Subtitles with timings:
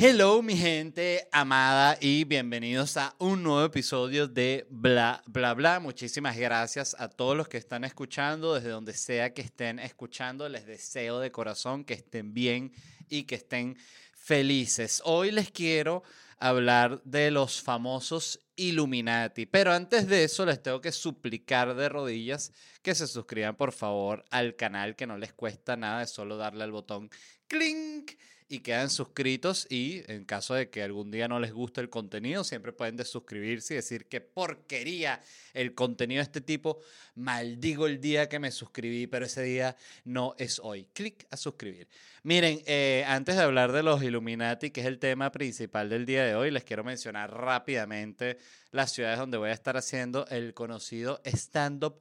[0.00, 5.80] Hello mi gente amada y bienvenidos a un nuevo episodio de Bla Bla Bla.
[5.80, 10.48] Muchísimas gracias a todos los que están escuchando, desde donde sea que estén escuchando.
[10.48, 12.70] Les deseo de corazón que estén bien
[13.08, 13.76] y que estén
[14.14, 15.02] felices.
[15.04, 16.04] Hoy les quiero
[16.38, 22.52] hablar de los famosos Illuminati, pero antes de eso les tengo que suplicar de rodillas
[22.82, 26.62] que se suscriban por favor al canal que no les cuesta nada, es solo darle
[26.62, 27.10] al botón
[27.48, 28.12] clink
[28.48, 32.44] y quedan suscritos y en caso de que algún día no les guste el contenido,
[32.44, 35.20] siempre pueden desuscribirse y decir que porquería
[35.52, 36.80] el contenido de este tipo,
[37.14, 40.88] maldigo el día que me suscribí, pero ese día no es hoy.
[40.94, 41.88] Clic a suscribir.
[42.22, 46.24] Miren, eh, antes de hablar de los Illuminati, que es el tema principal del día
[46.24, 48.38] de hoy, les quiero mencionar rápidamente
[48.70, 52.00] las ciudades donde voy a estar haciendo el conocido stand-up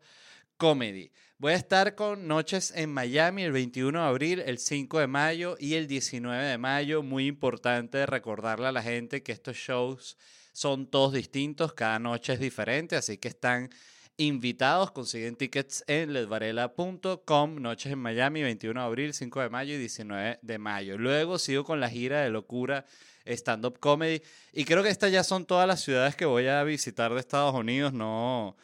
[0.57, 1.11] Comedy.
[1.39, 5.55] Voy a estar con Noches en Miami el 21 de abril, el 5 de mayo
[5.59, 7.03] y el 19 de mayo.
[7.03, 10.17] Muy importante recordarle a la gente que estos shows
[10.51, 13.69] son todos distintos, cada noche es diferente, así que están
[14.17, 14.89] invitados.
[14.89, 17.61] Consiguen tickets en ledvarela.com.
[17.61, 20.97] Noches en Miami, 21 de abril, 5 de mayo y 19 de mayo.
[20.97, 22.83] Luego sigo con la gira de locura
[23.27, 24.23] stand-up comedy.
[24.53, 27.53] Y creo que estas ya son todas las ciudades que voy a visitar de Estados
[27.53, 27.93] Unidos.
[27.93, 28.57] No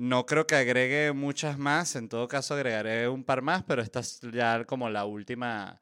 [0.00, 4.00] no creo que agregue muchas más, en todo caso agregaré un par más, pero esta
[4.00, 5.78] es ya como la última,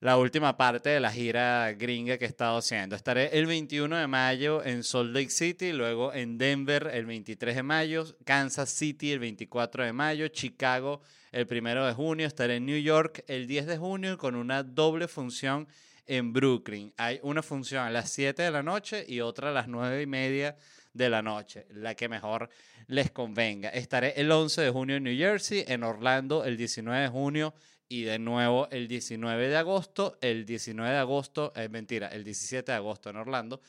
[0.00, 2.96] la última parte de la gira gringa que he estado haciendo.
[2.96, 7.62] Estaré el 21 de mayo en Salt Lake City, luego en Denver el 23 de
[7.62, 12.82] mayo, Kansas City el 24 de mayo, Chicago el 1 de junio, estaré en New
[12.82, 15.68] York el 10 de junio con una doble función
[16.06, 16.92] en Brooklyn.
[16.96, 20.06] Hay una función a las 7 de la noche y otra a las 9 y
[20.06, 20.56] media
[20.92, 22.48] de la noche, la que mejor
[22.86, 23.70] les convenga.
[23.70, 27.54] Estaré el 11 de junio en New Jersey, en Orlando el 19 de junio
[27.88, 32.70] y de nuevo el 19 de agosto, el 19 de agosto, es mentira, el 17
[32.70, 33.60] de agosto en Orlando,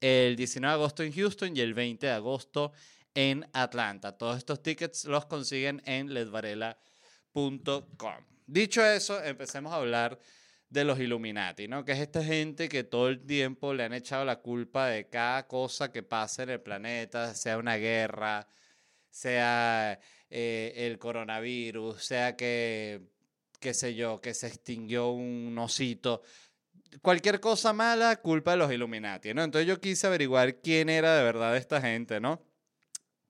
[0.00, 2.72] el 19 de agosto en Houston y el 20 de agosto
[3.14, 4.16] en Atlanta.
[4.16, 8.14] Todos estos tickets los consiguen en ledvarela.com.
[8.46, 10.18] Dicho eso, empecemos a hablar
[10.76, 11.84] de los Illuminati, ¿no?
[11.84, 15.46] Que es esta gente que todo el tiempo le han echado la culpa de cada
[15.46, 18.46] cosa que pasa en el planeta, sea una guerra,
[19.08, 19.98] sea
[20.28, 23.00] eh, el coronavirus, sea que,
[23.58, 26.22] qué sé yo, que se extinguió un osito.
[27.00, 29.42] Cualquier cosa mala, culpa de los Illuminati, ¿no?
[29.44, 32.42] Entonces yo quise averiguar quién era de verdad esta gente, ¿no?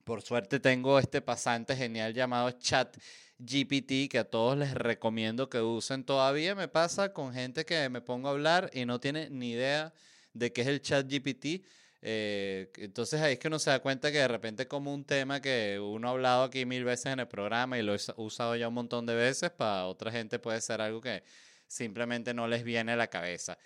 [0.02, 2.96] Por suerte tengo este pasante genial llamado Chat
[3.38, 6.04] GPT que a todos les recomiendo que usen.
[6.04, 9.92] Todavía me pasa con gente que me pongo a hablar y no tiene ni idea
[10.32, 11.64] de qué es el Chat GPT.
[12.02, 15.40] Eh, entonces ahí es que uno se da cuenta que de repente como un tema
[15.40, 18.68] que uno ha hablado aquí mil veces en el programa y lo he usado ya
[18.68, 21.24] un montón de veces, para otra gente puede ser algo que
[21.66, 23.58] simplemente no les viene a la cabeza.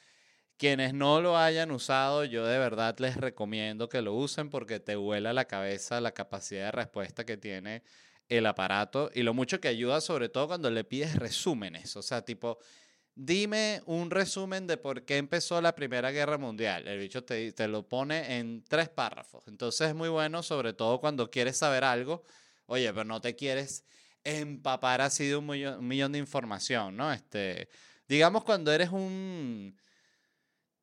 [0.57, 4.97] Quienes no lo hayan usado, yo de verdad les recomiendo que lo usen porque te
[4.97, 7.83] vuela la cabeza la capacidad de respuesta que tiene
[8.31, 11.97] el aparato y lo mucho que ayuda sobre todo cuando le pides resúmenes.
[11.97, 12.59] O sea, tipo,
[13.15, 16.89] dime un resumen de por qué empezó la Primera Guerra Mundial.
[16.89, 19.47] El bicho te, te lo pone en tres párrafos.
[19.49, 22.23] Entonces es muy bueno, sobre todo cuando quieres saber algo.
[22.67, 23.85] Oye, pero no te quieres
[24.23, 27.13] empapar así de un millón, un millón de información, ¿no?
[27.13, 27.69] Este,
[28.09, 29.77] digamos cuando eres un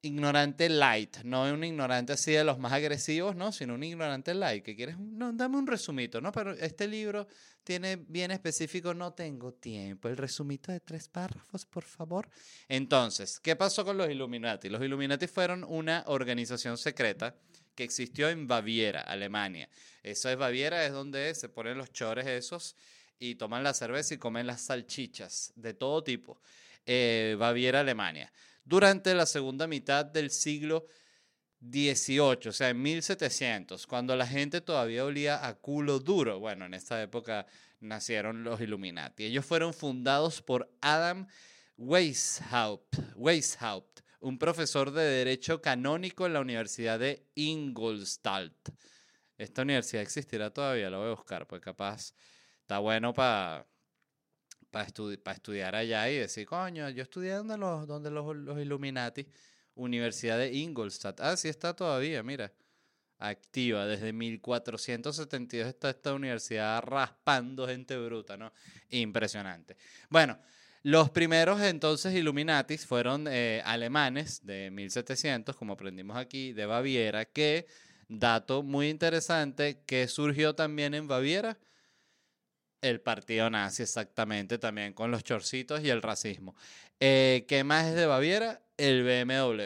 [0.01, 3.51] ignorante light, no un ignorante así de los más agresivos, ¿no?
[3.51, 6.31] Sino un ignorante light, que quieres, no, dame un resumito, ¿no?
[6.31, 7.27] Pero este libro
[7.63, 12.29] tiene bien específico, no tengo tiempo, el resumito de tres párrafos, por favor.
[12.67, 14.69] Entonces, ¿qué pasó con los Illuminati?
[14.69, 17.35] Los Illuminati fueron una organización secreta
[17.75, 19.69] que existió en Baviera, Alemania.
[20.03, 22.75] Eso es Baviera, es donde se ponen los chores esos
[23.19, 26.39] y toman la cerveza y comen las salchichas de todo tipo.
[26.85, 28.31] Eh, Baviera, Alemania
[28.67, 30.85] durante la segunda mitad del siglo
[31.61, 36.39] XVIII, o sea, en 1700, cuando la gente todavía olía a culo duro.
[36.39, 37.45] Bueno, en esta época
[37.79, 39.25] nacieron los Illuminati.
[39.25, 41.27] Ellos fueron fundados por Adam
[41.77, 48.69] Weishaupt, Weishaupt un profesor de Derecho Canónico en la Universidad de Ingolstadt.
[49.38, 52.13] Esta universidad existirá todavía, la voy a buscar, pues capaz
[52.62, 53.68] está bueno para
[55.24, 59.27] para estudiar allá y decir, coño, yo estudié donde los, donde los, los Illuminati,
[59.75, 61.19] Universidad de Ingolstadt.
[61.21, 62.51] Ah, sí está todavía, mira.
[63.19, 63.85] Activa.
[63.85, 68.51] Desde 1472 está esta universidad raspando gente bruta, ¿no?
[68.89, 69.75] Impresionante.
[70.09, 70.38] Bueno,
[70.83, 77.65] los primeros entonces Illuminatis fueron eh, alemanes de 1700, como aprendimos aquí, de Baviera, que,
[78.07, 81.57] dato muy interesante, que surgió también en Baviera
[82.88, 86.56] el partido nazi, exactamente, también con los chorcitos y el racismo.
[87.00, 88.62] Eh, ¿Qué más es de Baviera?
[88.78, 89.62] el BMW.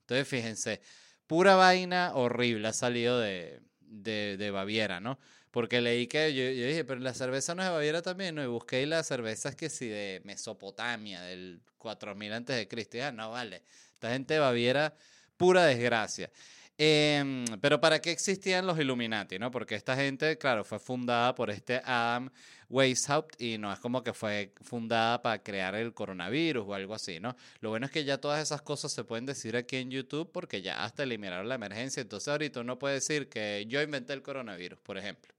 [0.00, 0.80] Entonces, fíjense,
[1.26, 5.18] pura vaina horrible ha salido de, de, Baviera, ¿no?
[5.50, 8.42] Porque leí que yo, dije, pero la cerveza no es de Baviera también, ¿no?
[8.42, 12.98] Y busqué las cervezas que sí de Mesopotamia, del 4000 antes de Cristo.
[12.98, 13.62] Y no, vale.
[13.94, 14.94] Esta gente de Baviera,
[15.36, 16.30] pura desgracia.
[16.78, 19.38] Em, pero ¿para qué existían los Illuminati?
[19.38, 19.50] ¿no?
[19.50, 22.30] Porque esta gente, claro, fue fundada por este Adam
[22.68, 27.20] Weishaupt y no es como que fue fundada para crear el coronavirus o algo así,
[27.20, 27.36] ¿no?
[27.60, 30.62] Lo bueno es que ya todas esas cosas se pueden decir aquí en YouTube porque
[30.62, 32.00] ya hasta eliminaron la emergencia.
[32.00, 35.34] Entonces ahorita uno puede decir que yo inventé el coronavirus, por ejemplo.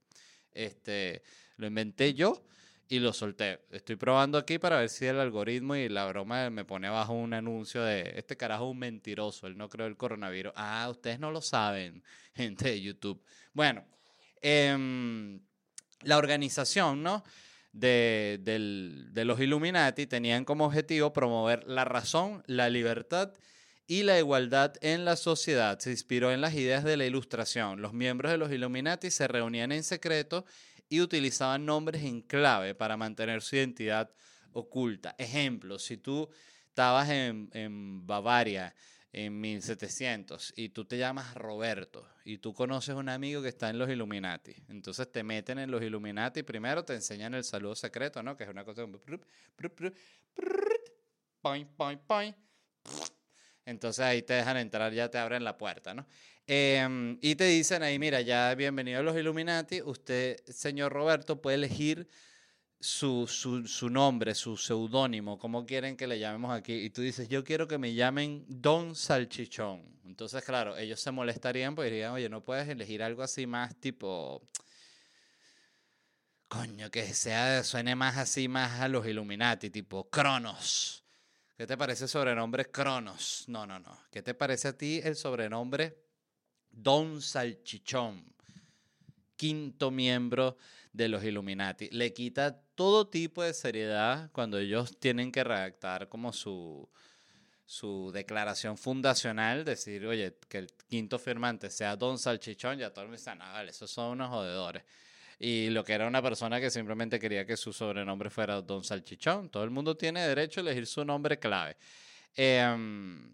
[0.52, 1.22] Este,
[1.56, 2.42] lo inventé yo
[2.88, 3.60] y lo solté.
[3.70, 7.34] Estoy probando aquí para ver si el algoritmo y la broma me pone abajo un
[7.34, 10.52] anuncio de este carajo es un mentiroso, él no creó el coronavirus.
[10.56, 12.02] Ah, ustedes no lo saben,
[12.34, 13.22] gente de YouTube.
[13.52, 13.84] Bueno,
[14.40, 15.40] em,
[16.02, 17.24] la organización, ¿no?
[17.72, 23.32] De, de los Illuminati tenían como objetivo promover la razón, la libertad
[23.86, 25.78] y la igualdad en la sociedad.
[25.78, 27.80] Se inspiró en las ideas de la Ilustración.
[27.80, 30.44] Los miembros de los Illuminati se reunían en secreto
[30.88, 34.10] y utilizaban nombres en clave para mantener su identidad
[34.52, 35.14] oculta.
[35.18, 36.28] Ejemplo, si tú
[36.68, 38.74] estabas en, en Bavaria
[39.12, 43.78] en 1700 y tú te llamas Roberto y tú conoces un amigo que está en
[43.78, 48.36] los Illuminati, entonces te meten en los Illuminati, primero te enseñan el saludo secreto, ¿no?
[48.36, 48.82] Que es una cosa
[53.64, 56.06] entonces ahí te dejan entrar, ya te abren la puerta, ¿no?
[56.46, 61.56] Em, y te dicen ahí, mira, ya bienvenido a los Illuminati, usted, señor Roberto, puede
[61.56, 62.08] elegir
[62.80, 66.74] su, su, nombre, su seudónimo, como quieren que le llamemos aquí.
[66.74, 69.82] Y tú dices, yo quiero que me llamen Don Salchichón.
[70.04, 74.42] Entonces, claro, ellos se molestarían porque dirían, oye, no puedes elegir algo así más tipo...
[76.46, 81.04] Coño, que sea, suene más así, más a los Illuminati, tipo Cronos.
[81.58, 83.44] ¿Qué te parece el sobrenombre Cronos?
[83.48, 83.98] No, no, no.
[84.10, 85.98] ¿Qué te parece a ti el sobrenombre
[86.70, 88.24] Don Salchichón?
[89.36, 90.56] Quinto miembro
[90.92, 91.88] de los Illuminati.
[91.90, 96.88] Le quita todo tipo de seriedad cuando ellos tienen que redactar como su,
[97.64, 103.08] su declaración fundacional, decir, oye, que el quinto firmante sea Don Salchichón, ya todo el
[103.08, 104.82] mundo dice, no, vale, esos son unos jodedores
[105.38, 109.48] y lo que era una persona que simplemente quería que su sobrenombre fuera Don Salchichón.
[109.50, 111.76] Todo el mundo tiene derecho a elegir su nombre clave.
[112.34, 113.32] Em,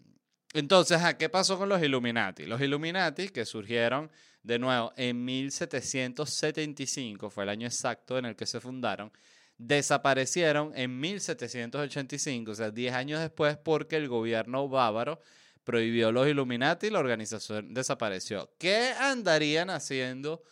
[0.53, 2.45] entonces, ¿a qué pasó con los Illuminati?
[2.45, 4.11] Los Illuminati, que surgieron
[4.45, 9.11] de nuevo en 1775, fue el año exacto en el que se fundaron,
[9.57, 15.19] desaparecieron en 1785, o sea, 10 años después, porque el gobierno bávaro
[15.63, 18.51] prohibió los Illuminati y la organización desapareció.
[18.59, 20.43] ¿Qué andarían haciendo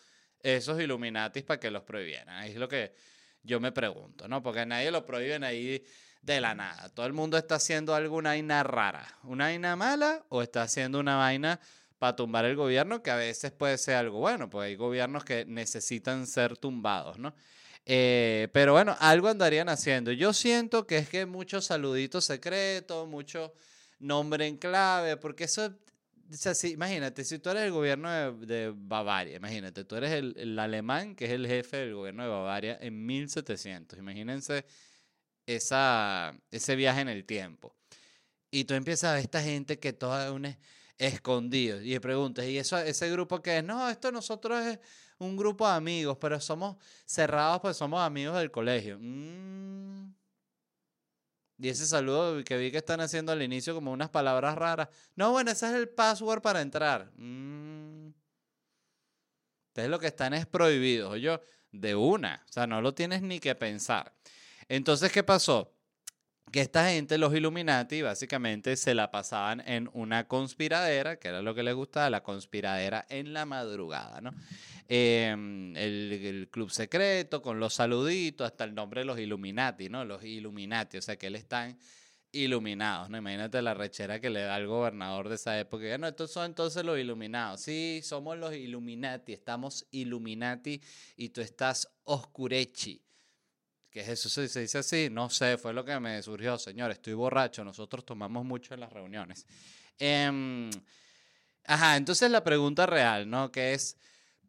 [0.44, 2.44] esos Illuminatis para que los prohibieran.
[2.44, 2.94] Es lo que
[3.42, 4.44] yo me pregunto, ¿no?
[4.44, 5.84] Porque nadie lo prohíben ahí
[6.22, 6.90] de la nada.
[6.90, 11.16] Todo el mundo está haciendo alguna vaina rara, una vaina mala o está haciendo una
[11.16, 11.60] vaina
[12.04, 15.46] para tumbar el gobierno, que a veces puede ser algo bueno, porque hay gobiernos que
[15.46, 17.34] necesitan ser tumbados, ¿no?
[17.86, 20.12] Eh, pero bueno, algo andarían haciendo.
[20.12, 23.54] Yo siento que es que muchos saluditos secretos, mucho
[24.00, 25.68] nombre en clave, porque eso
[26.30, 31.16] o sea, imagínate, si tú eres el gobierno de, Bavaria, imagínate, tú eres el, alemán
[31.16, 33.98] que es el jefe del gobierno de Bavaria en 1700.
[33.98, 34.66] Imagínense
[35.46, 37.74] esa, ese viaje en el tiempo.
[38.52, 40.58] Y tú empiezas a ver esta gente que toda es
[41.08, 43.64] escondido y preguntas, ¿y eso, ese grupo que es?
[43.64, 44.80] No, esto nosotros es
[45.20, 48.98] un grupo de amigos, pero somos cerrados, pues somos amigos del colegio.
[49.00, 50.14] Mm.
[51.60, 54.90] Y ese saludo que vi que están haciendo al inicio como unas palabras raras.
[55.16, 57.12] No, bueno, ese es el password para entrar.
[57.16, 58.12] Mm.
[59.70, 61.42] Entonces lo que están es prohibido, yo,
[61.72, 62.44] de una.
[62.48, 64.14] O sea, no lo tienes ni que pensar.
[64.68, 65.74] Entonces, ¿qué pasó?
[66.54, 71.56] Que esta gente, los Illuminati, básicamente se la pasaban en una conspiradera, que era lo
[71.56, 74.36] que les gustaba, la conspiradera en la madrugada, ¿no?
[74.88, 80.06] Em, el, club secreto, con los saluditos, hasta el nombre de los Illuminati, ¿no?
[80.06, 81.76] Los Illuminati, o sea que él están
[82.32, 83.18] iluminados, ¿no?
[83.18, 85.86] Imagínate la rechera que le da al gobernador de esa época.
[85.88, 87.62] Ya no, estos son entonces los iluminados.
[87.62, 90.80] Sí, somos los Illuminati, estamos Illuminati
[91.18, 93.03] y tú estás oscurechi.
[93.94, 94.20] ¿Qué es?
[94.22, 95.08] ¿Se dice así?
[95.12, 96.90] No sé, fue lo que me surgió, señor.
[96.90, 99.46] Estoy borracho, nosotros tomamos mucho en las reuniones.
[100.00, 100.72] Em,
[101.64, 103.52] ajá, entonces la pregunta real, ¿no?
[103.52, 103.96] Que es,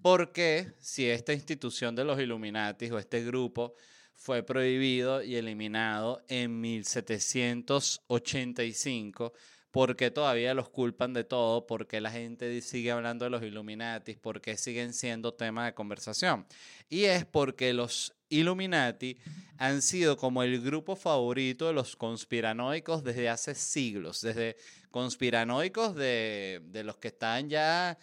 [0.01, 3.75] ¿Por qué si esta institución de los Illuminati o este grupo
[4.15, 9.35] fue prohibido y eliminado en 1785?
[9.75, 11.66] ¿Por qué todavía los culpan de todo?
[11.66, 14.14] ¿Por qué la gente sigue hablando de los Illuminati?
[14.14, 16.47] ¿Por qué siguen siendo tema de conversación?
[16.88, 19.19] Y es porque los Illuminati
[19.59, 24.57] han sido como el grupo favorito de los conspiranoicos desde hace siglos, desde
[24.93, 27.99] conspiranoicos de, de los que están ya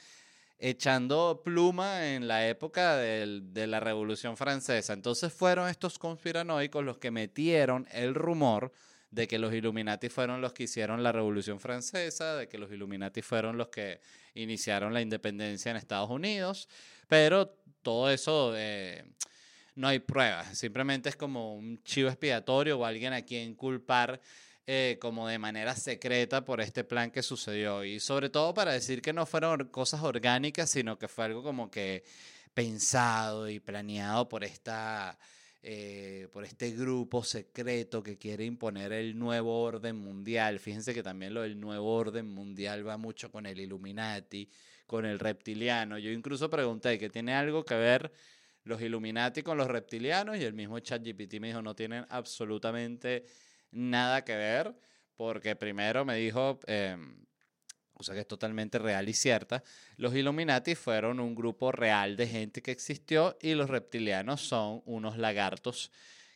[0.60, 4.92] echando pluma en la época de la Revolución Francesa.
[4.92, 8.74] Entonces fueron estos conspiranoicos los que metieron el rumor
[9.12, 13.22] de que los Illuminati fueron los que hicieron la Revolución Francesa, de que los Illuminati
[13.22, 14.00] fueron los que
[14.34, 16.70] iniciaron la independencia en Estados Unidos,
[17.08, 17.50] pero
[17.82, 19.04] todo eso eh,
[19.76, 24.22] no hay pruebas, simplemente es como un chivo expiatorio o alguien a quien culpar
[24.68, 27.84] eh, como de manera secreta por este plan que sucedió.
[27.84, 31.70] Y sobre todo para decir que no fueron cosas orgánicas, sino que fue algo como
[31.70, 32.06] que
[32.54, 35.18] pensado y planeado por esta...
[35.64, 40.60] Eh, por este grupo secreto que quiere imponer el nuevo orden mundial.
[40.60, 44.50] Fíjense que también lo del nuevo orden mundial va mucho con el Illuminati,
[44.88, 46.00] con el reptiliano.
[46.00, 48.12] Yo incluso pregunté que tiene algo que ver
[48.64, 53.26] los Illuminati con los reptilianos y el mismo ChatGPT me dijo no tienen absolutamente
[53.72, 54.76] nada que ver,
[55.16, 56.98] porque primero me dijo, eh,
[58.02, 59.64] o sea que es totalmente real y cierta,
[59.98, 65.18] los Illuminati fueron un grupo real de gente que existió y los reptilianos son unos
[65.18, 65.92] lagartos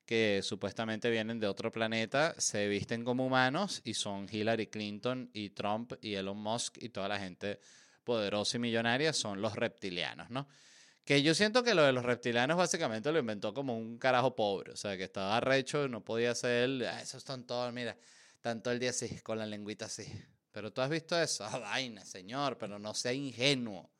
[0.05, 5.49] que supuestamente vienen de otro planeta, se visten como humanos y son Hillary Clinton y
[5.49, 7.59] Trump y Elon Musk y toda la gente
[8.03, 10.47] poderosa y millonaria son los reptilianos, ¿no?
[11.03, 14.71] Que yo siento que lo de los reptilianos básicamente lo inventó como un carajo pobre.
[14.71, 16.83] O sea, que estaba recho, no podía ser.
[16.87, 17.95] Ah, esos están todos, mira,
[18.41, 20.05] todo el día así, con la lengüita así.
[20.55, 21.43] Pero tú has visto eso.
[21.43, 23.91] Ah, vaina, señor, pero no sea ingenuo.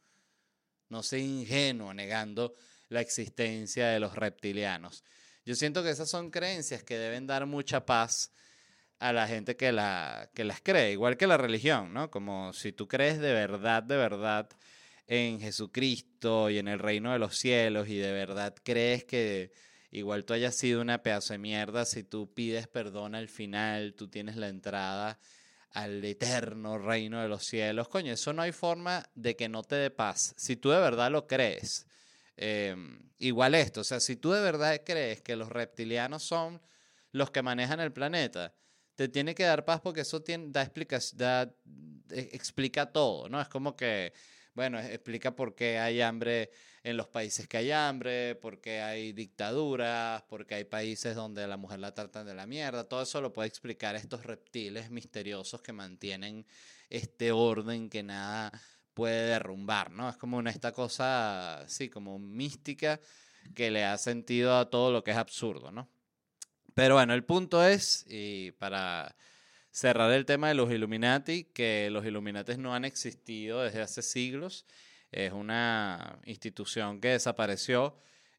[0.88, 2.56] No sea ingenuo negando
[2.88, 5.04] la existencia de los reptilianos.
[5.44, 8.32] Yo siento que esas son creencias que deben dar mucha paz
[9.00, 12.10] a la gente que, la, que las cree, igual que la religión, ¿no?
[12.10, 14.50] Como si tú crees de verdad, de verdad
[15.08, 19.52] en Jesucristo y en el reino de los cielos y de verdad crees que
[19.92, 24.08] igual tú hayas sido una pedazo de mierda, si tú pides perdón al final, tú
[24.08, 25.20] tienes la entrada
[25.76, 29.76] al eterno reino de los cielos, coño, eso no hay forma de que no te
[29.76, 30.34] dé paz.
[30.38, 31.86] Si tú de verdad lo crees,
[32.38, 36.62] em, igual esto, o sea, si tú de verdad crees que los reptilianos son
[37.12, 38.54] los que manejan el planeta,
[38.96, 40.98] te tiene que dar paz porque eso tiene, da, explica,
[42.10, 43.42] e, explica todo, ¿no?
[43.42, 44.14] Es como que
[44.56, 46.50] bueno, explica por qué hay hambre
[46.86, 51.48] en los países que hay hambre, por qué hay dictaduras, por qué hay países donde
[51.48, 52.88] la mujer la tratan de la mierda.
[52.88, 56.46] Todo eso lo puede explicar estos reptiles misteriosos que mantienen
[56.92, 58.52] este orden que nada
[58.94, 60.08] puede derrumbar, ¿no?
[60.08, 63.00] Es como una, esta cosa, sí, como mística
[63.56, 65.90] que le ha sentido a todo lo que es absurdo, ¿no?
[66.76, 69.16] Pero bueno, el punto es, y para
[69.72, 74.68] cerrar el tema de los Illuminati, que los Illuminati no han existido desde hace siglos.
[75.12, 77.98] Es una institución que desapareció.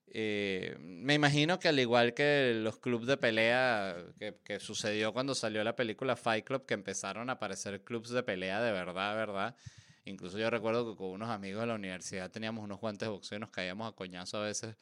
[0.09, 3.97] Eh, me imagino que al igual que los clubes de pelea
[4.45, 8.61] que, sucedió cuando salió la película Fight Club, que empezaron a aparecer clubes de pelea
[8.61, 9.57] de verdad, verdad.
[10.05, 13.39] Incluso yo recuerdo que con unos amigos de la universidad teníamos unos guantes de boxeo
[13.39, 14.77] y nos caíamos a coñazo a veces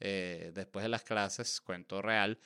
[0.00, 2.38] eh, después de las clases, cuento real.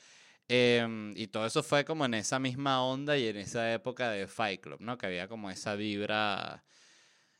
[0.49, 4.27] Em, y todo eso fue como en esa misma onda y en esa época de
[4.27, 4.97] Fight Club, ¿no?
[4.97, 6.63] Que había como esa vibra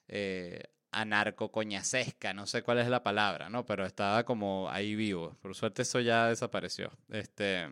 [0.08, 0.64] eh,
[1.02, 3.66] anarco-coñacesca, no sé cuál es la palabra, ¿no?
[3.66, 5.38] Pero estaba como ahí vivo.
[5.42, 6.92] Por suerte eso ya desapareció.
[7.10, 7.68] Este...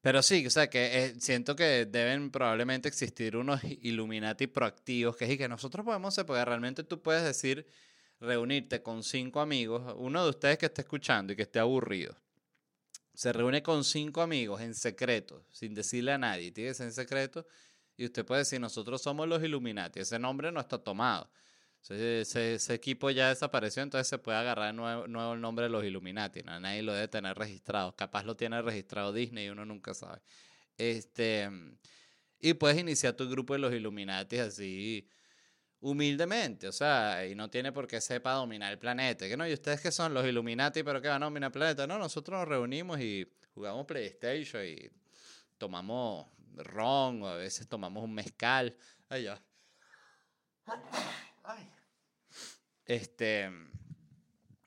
[0.00, 5.24] Pero sí, o sea, que eh, siento que deben probablemente existir unos Illuminati proactivos, que
[5.24, 7.66] es y que nosotros podemos ser, porque realmente tú puedes decir,
[8.20, 12.14] reunirte con cinco amigos, uno de ustedes que esté escuchando y que esté aburrido,
[13.14, 16.92] se reúne con cinco amigos en secreto, sin decirle a nadie, tiene que ser en
[16.92, 17.46] secreto,
[17.96, 21.30] y usted puede decir, nosotros somos los Illuminati, ese nombre no está tomado.
[21.88, 26.42] Ese, equipo ya desapareció, entonces se puede agarrar nuevo, nuevo el nombre de los Illuminati,
[26.42, 26.58] ¿no?
[26.58, 30.22] nadie lo debe tener registrado, capaz lo tiene registrado Disney y uno nunca sabe.
[30.78, 31.50] Este,
[32.40, 35.08] y puedes iniciar tu grupo de los Illuminati así
[35.84, 39.28] humildemente, o sea, y no tiene por qué sepa dominar el planeta.
[39.28, 41.86] Que no, y ustedes que son los Illuminati, pero que van a dominar el planeta.
[41.86, 44.88] No, nosotros nos reunimos y jugamos PlayStation y
[45.58, 48.76] tomamos ron o a veces tomamos un mezcal.
[49.08, 49.42] Ay, ya.
[52.86, 53.50] Este.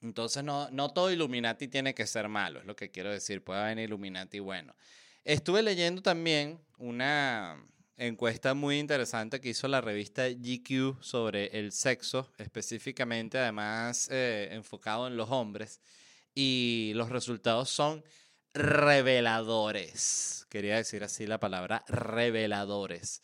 [0.01, 3.43] Entonces, no, no todo Illuminati tiene que ser malo, es lo que quiero decir.
[3.43, 4.75] Puede haber Illuminati bueno.
[5.23, 7.61] Estuve leyendo también una
[7.97, 15.07] encuesta muy interesante que hizo la revista GQ sobre el sexo, específicamente además eh, enfocado
[15.07, 15.81] en los hombres,
[16.33, 18.03] y los resultados son
[18.57, 20.45] reveladores.
[20.49, 23.21] Quería decir así la palabra reveladores.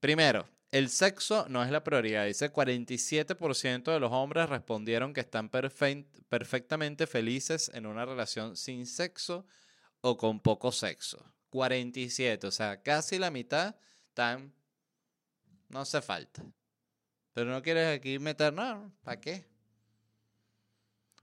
[0.00, 2.26] Primero, el sexo no es la prioridad.
[2.26, 9.46] Dice 47% de los hombres respondieron que están perfectamente felices en una relación sin sexo
[10.00, 11.24] o con poco sexo.
[11.50, 13.74] 47, o sea, casi la mitad
[14.08, 14.54] están...
[15.68, 16.42] No hace falta.
[17.32, 19.44] Pero no quieres aquí meter, no, ¿para qué?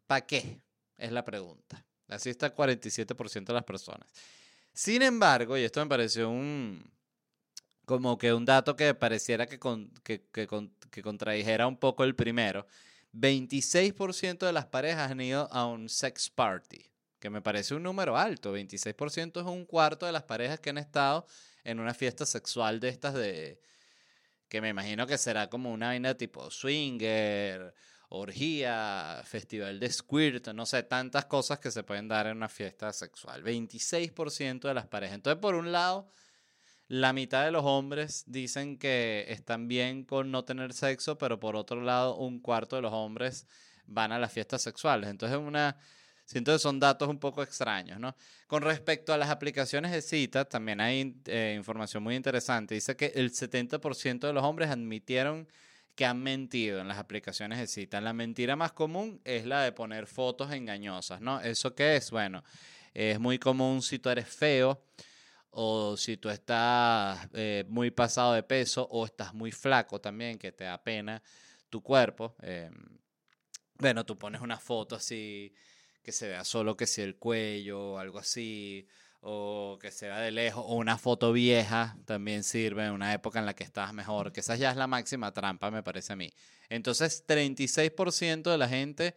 [0.05, 0.61] ¿Para qué?
[0.97, 1.86] Es la pregunta.
[2.07, 4.07] Así está 47% de las personas.
[4.73, 6.89] Sin embargo, y esto me pareció un,
[7.85, 9.59] como que un dato que pareciera que,
[10.31, 12.67] que, contradijera un poco el primero,
[13.13, 16.85] 26% de las parejas han ido a un sex party,
[17.19, 20.77] que me parece un número alto, 26% es un cuarto de las parejas que han
[20.77, 21.25] estado
[21.63, 23.59] en una fiesta sexual de estas de,
[24.47, 27.73] que me imagino que será como una vaina tipo swinger,
[28.09, 32.93] orgía, festival de squirt, no sé, tantas cosas que se pueden dar en una fiesta
[32.93, 33.43] sexual.
[33.43, 35.15] 26% de las parejas.
[35.15, 36.09] Entonces, por un lado,
[36.87, 41.55] la mitad de los hombres dicen que están bien con no tener sexo, pero por
[41.55, 43.45] otro lado, un cuarto de los hombres
[43.85, 45.09] van a las fiestas sexuales.
[45.09, 45.77] Entonces, una,
[46.23, 48.15] siento que son datos un poco extraños, ¿no?
[48.47, 52.75] Con respecto a las aplicaciones de citas, también hay eh, información muy interesante.
[52.75, 55.47] Dice que el 70% de los hombres admitieron
[55.97, 58.03] que han mentido en las aplicaciones de citas.
[58.03, 61.41] La mentira más común es la de poner fotos engañosas, ¿no?
[61.41, 62.11] ¿Eso qué es?
[62.11, 62.43] Bueno,
[62.93, 64.85] es muy común si tú eres feo
[65.49, 70.51] o si tú estás eh, muy pasado de peso o estás muy flaco también, que
[70.51, 71.19] te da pena
[71.67, 72.35] tu cuerpo.
[72.43, 72.75] Em,
[73.79, 75.51] bueno, tú pones una foto así
[76.03, 78.87] que se vea solo que si el cuello o algo así,
[79.21, 83.39] o que se vea de lejos, o una foto vieja también sirve en una época
[83.39, 86.15] en la que estás mejor, que esa ya es la máxima trampa, me parece a
[86.15, 86.31] mí.
[86.69, 89.15] Entonces, 36% de la gente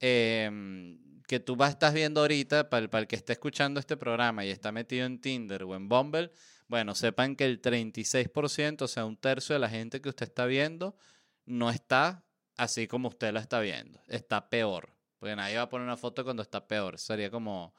[0.00, 4.50] eh, que tú vas, estás viendo ahorita, para el, que esté escuchando este programa y
[4.50, 6.30] está metido en Tinder o en Bumble,
[6.68, 10.46] bueno, sepan que el 36%, o sea, un tercio de la gente que usted está
[10.46, 10.96] viendo,
[11.46, 12.24] no está
[12.56, 14.02] así como usted la está viendo.
[14.08, 14.90] Está peor.
[15.18, 16.98] Porque nadie va a poner una foto cuando está peor.
[16.98, 17.74] Sería como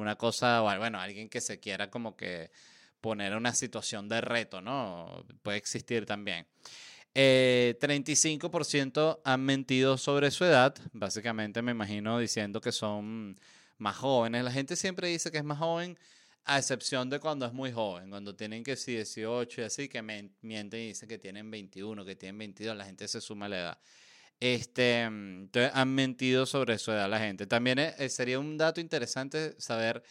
[0.00, 2.50] una cosa, bueno, alguien que se quiera como que
[3.00, 5.24] poner una situación de reto, ¿no?
[5.42, 6.46] Puede existir también.
[7.14, 13.38] 35% eh, han mentido sobre su edad, básicamente me imagino diciendo que son
[13.78, 14.42] más jóvenes.
[14.42, 15.96] La gente siempre dice que es más joven,
[16.44, 20.02] a excepción de cuando es muy joven, cuando tienen que sí 18 y así, que
[20.02, 23.58] mienten y dicen que tienen 21, que tienen 22, la gente se suma a la
[23.58, 23.78] edad.
[24.40, 27.46] Este, entonces han mentido sobre su edad la gente.
[27.46, 30.02] También eh, sería un dato interesante saber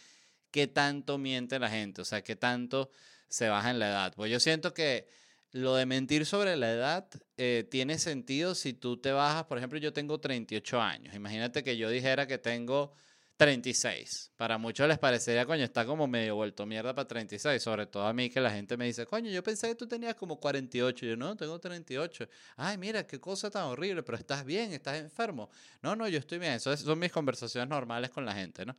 [0.50, 2.90] qué tanto miente la gente, o sea, qué tanto
[3.28, 4.14] se baja en la edad.
[4.14, 5.08] Pues yo siento que
[5.50, 9.78] lo de mentir sobre la edad eh, tiene sentido si tú te bajas, por ejemplo,
[9.78, 11.14] yo tengo 38 años.
[11.14, 12.92] Imagínate que yo dijera que tengo
[13.36, 14.32] 36.
[14.36, 17.62] Para muchos les parecería, coño, está como medio vuelto mierda para 36.
[17.62, 20.14] Sobre todo a mí que la gente me dice, coño, yo pensé que tú tenías
[20.14, 21.06] como 48.
[21.06, 22.28] yo, no, tengo 38.
[22.56, 25.50] Ay, mira, qué cosa tan horrible, pero estás bien, estás enfermo.
[25.82, 26.52] No, no, yo estoy bien.
[26.54, 28.76] Eso son mis conversaciones normales con la gente, ¿no?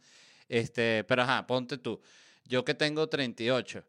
[0.47, 2.01] Este, pero ajá, ponte tú.
[2.45, 3.83] Yo que tengo 38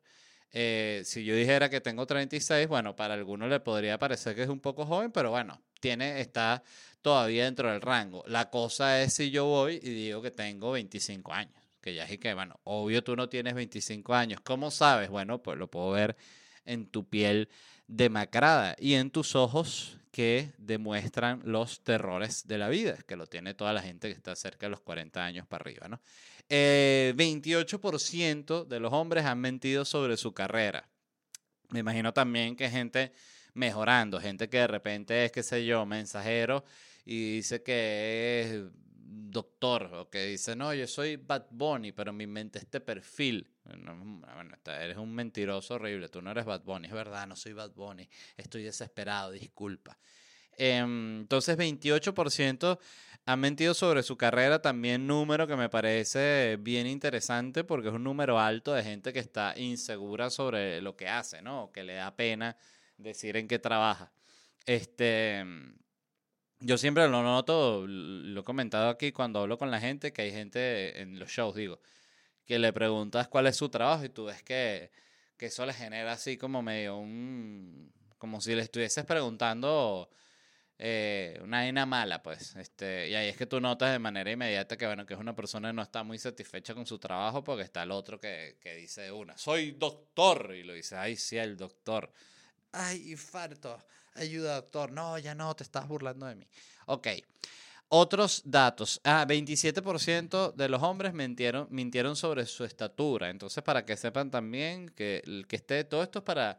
[0.58, 4.48] eh, si yo dijera que tengo 36, bueno, para algunos le podría parecer que es
[4.48, 6.62] un poco joven, pero bueno, tiene, está
[7.02, 8.24] todavía dentro del rango.
[8.26, 12.18] La cosa es si yo voy y digo que tengo 25 años, que ya es
[12.18, 14.40] que, bueno, obvio tú no tienes 25 años.
[14.40, 15.08] ¿Cómo sabes?
[15.08, 16.16] Bueno, pues lo puedo ver
[16.64, 17.48] en tu piel
[17.86, 23.54] demacrada y en tus ojos que demuestran los terrores de la vida, que lo tiene
[23.54, 26.00] toda la gente que está cerca de los 40 años para arriba, ¿no?
[26.48, 30.88] 28% eh, de los hombres han mentido sobre su carrera.
[31.68, 33.12] Me imagino también que gente
[33.56, 36.64] mejorando, gente que de repente es, qué sé yo, mensajero
[37.04, 38.62] y dice que es
[39.36, 43.48] doctor o que dice, no, yo soy Bad Bunny, pero mi mente este perfil.
[43.64, 47.72] Bueno, eres un mentiroso horrible, tú no eres Bad Bunny, es verdad, no soy Bad
[47.72, 49.98] Bunny, estoy desesperado, disculpa.
[50.58, 52.78] Em, entonces, 28%
[53.26, 58.04] han mentido sobre su carrera, también número que me parece bien interesante porque es un
[58.04, 61.70] número alto de gente que está insegura sobre lo que hace, ¿no?
[61.72, 62.56] Que le da pena
[62.98, 64.12] decir en qué trabaja.
[64.66, 65.44] Este,
[66.60, 70.32] yo siempre lo noto, lo he comentado aquí cuando hablo con la gente, que hay
[70.32, 71.80] gente en los shows, digo,
[72.44, 74.90] que le preguntas cuál es su trabajo y tú ves que,
[75.36, 80.10] que eso le genera así como medio un, como si le estuvieses preguntando
[80.78, 82.56] eh, una vaina mala, pues.
[82.56, 85.34] Este, y ahí es que tú notas de manera inmediata que, bueno, que es una
[85.34, 88.74] persona que no está muy satisfecha con su trabajo porque está el otro que, que
[88.74, 92.12] dice una, soy doctor, y lo dice, ay, sí, el doctor.
[92.78, 93.78] Ay, infarto,
[94.14, 94.92] ayuda, doctor.
[94.92, 96.46] No, ya no, te estás burlando de mí.
[96.86, 97.08] Ok.
[97.88, 99.00] Otros datos.
[99.02, 103.30] Ah, 27% de los hombres mintieron, mintieron sobre su estatura.
[103.30, 106.58] Entonces, para que sepan también que, que esté todo esto es para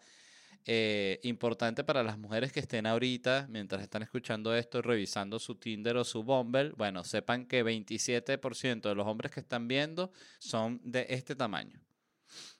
[0.66, 5.98] eh, importante para las mujeres que estén ahorita, mientras están escuchando esto, revisando su Tinder
[5.98, 11.06] o su Bumble, bueno, sepan que 27% de los hombres que están viendo son de
[11.10, 11.80] este tamaño,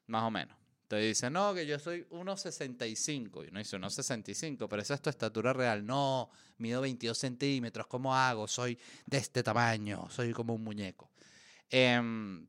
[0.06, 0.67] más o menos.
[0.88, 3.46] Te dicen, no, que yo soy 1,65.
[3.46, 5.86] Y uno dice 1,65, pero esa es tu estatura real.
[5.86, 7.88] No, mido 22 centímetros.
[7.88, 8.48] ¿Cómo hago?
[8.48, 10.08] Soy de este tamaño.
[10.10, 11.12] Soy como un muñeco.
[11.70, 12.48] Em,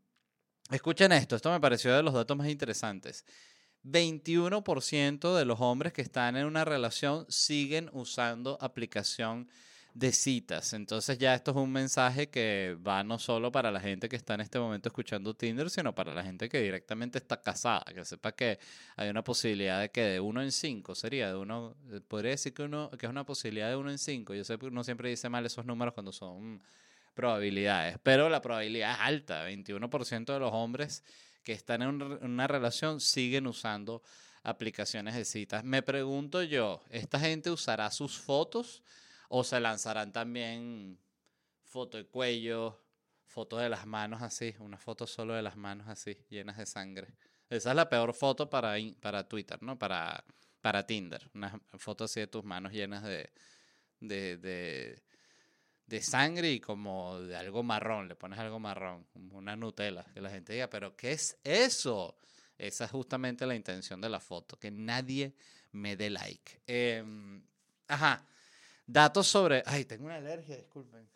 [0.70, 1.34] escuchen esto.
[1.34, 3.24] Esto me pareció de los datos más interesantes.
[3.82, 9.48] 21% de los hombres que están en una relación siguen usando aplicación
[9.94, 10.72] de citas.
[10.74, 14.34] Entonces ya esto es un mensaje que va no solo para la gente que está
[14.34, 18.32] en este momento escuchando Tinder, sino para la gente que directamente está casada, que sepa
[18.32, 18.58] que
[18.96, 22.54] hay una posibilidad de que de uno en cinco sería de uno, eh, podría decir
[22.54, 24.34] que uno que es una posibilidad de uno en cinco.
[24.34, 26.62] Yo sé que uno siempre dice mal esos números cuando son
[27.14, 29.48] probabilidades, pero la probabilidad es alta.
[29.48, 31.02] 21% de los hombres
[31.42, 34.02] que están en una relación siguen usando
[34.44, 35.64] aplicaciones de citas.
[35.64, 38.82] Me pregunto yo, ¿esta gente usará sus fotos
[39.28, 40.98] o se lanzarán también
[41.64, 42.82] foto de cuello,
[43.26, 47.14] fotos de las manos así, una foto solo de las manos así, llenas de sangre?
[47.50, 49.78] Esa es la peor foto para, para Twitter, ¿no?
[49.78, 50.24] Para,
[50.60, 51.30] para Tinder.
[51.34, 53.30] Una foto así de tus manos llenas de,
[54.00, 55.02] de,
[55.88, 60.20] de sangre y como de algo marrón, le pones algo marrón, como una Nutella, que
[60.20, 62.18] la gente diga, pero ¿qué es eso?
[62.58, 65.34] Esa es justamente la intención de la foto, que nadie
[65.72, 66.60] me dé like.
[66.66, 67.42] Em,
[67.86, 68.26] ajá,
[68.88, 71.08] datos sobre, ay, tengo una alergia, disculpen.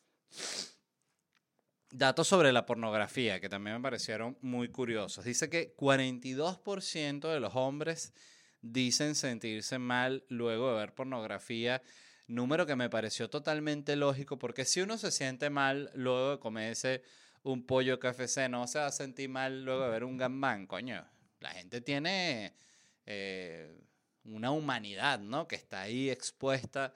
[1.91, 5.25] Datos sobre la pornografía, que también me parecieron muy curiosos.
[5.25, 8.13] Dice que 42% de los hombres
[8.61, 11.83] dicen sentirse mal luego de ver pornografía
[12.29, 17.03] número que me pareció totalmente lógico, porque si uno se siente mal luego de comerse
[17.43, 21.05] un pollo KFC, no se va a sentir mal luego de ver un gambán, coño.
[21.41, 22.55] La gente tiene
[23.07, 23.75] eh,
[24.25, 25.49] una humanidad, ¿no?
[25.49, 26.95] Que está ahí expuesta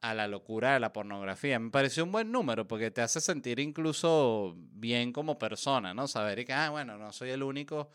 [0.00, 1.58] a la locura de la pornografía.
[1.58, 6.06] Me pareció un buen número porque te hace sentir incluso bien como persona, ¿no?
[6.08, 7.90] Saber que, ah, bueno, no soy el único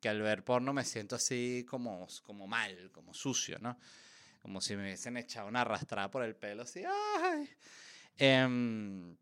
[0.00, 3.76] que al ver porno me siento así como, como mal, como sucio, ¿no?
[4.40, 7.48] como si me hubiesen echado una arrastrada por el pelo, así, ¡ay!
[8.16, 9.16] Em,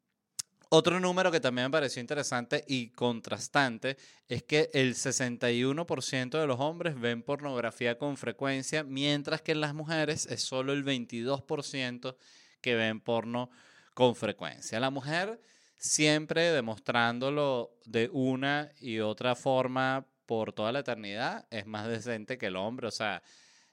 [0.71, 3.97] otro número que también me pareció interesante y contrastante
[4.29, 9.75] es que el 61% de los hombres ven pornografía con frecuencia, mientras que en las
[9.75, 12.17] mujeres es solo el 22%
[12.61, 13.51] que ven porno
[13.95, 14.79] con frecuencia.
[14.79, 15.41] La mujer
[15.79, 22.47] siempre demostrándolo de una y otra forma por toda la eternidad es más decente que
[22.47, 23.23] el hombre, o sea,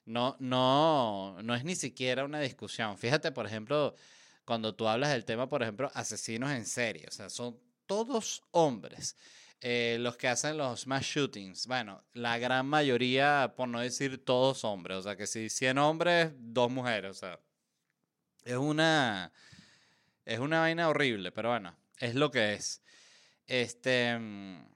[0.05, 2.97] no, no, no es ni siquiera una discusión.
[2.97, 3.95] Fíjate, por ejemplo,
[4.45, 9.15] cuando tú hablas del tema, por ejemplo, asesinos en serie, o sea, son todos hombres.
[9.61, 14.63] Eh, los que hacen los mass shootings, bueno, la gran mayoría, por no decir todos
[14.63, 17.39] hombres, o sea, que si 100 hombres, dos mujeres, o sea,
[18.43, 19.31] es una,
[20.25, 22.83] es una vaina horrible, pero bueno, es lo que es.
[23.47, 24.74] Este, mm,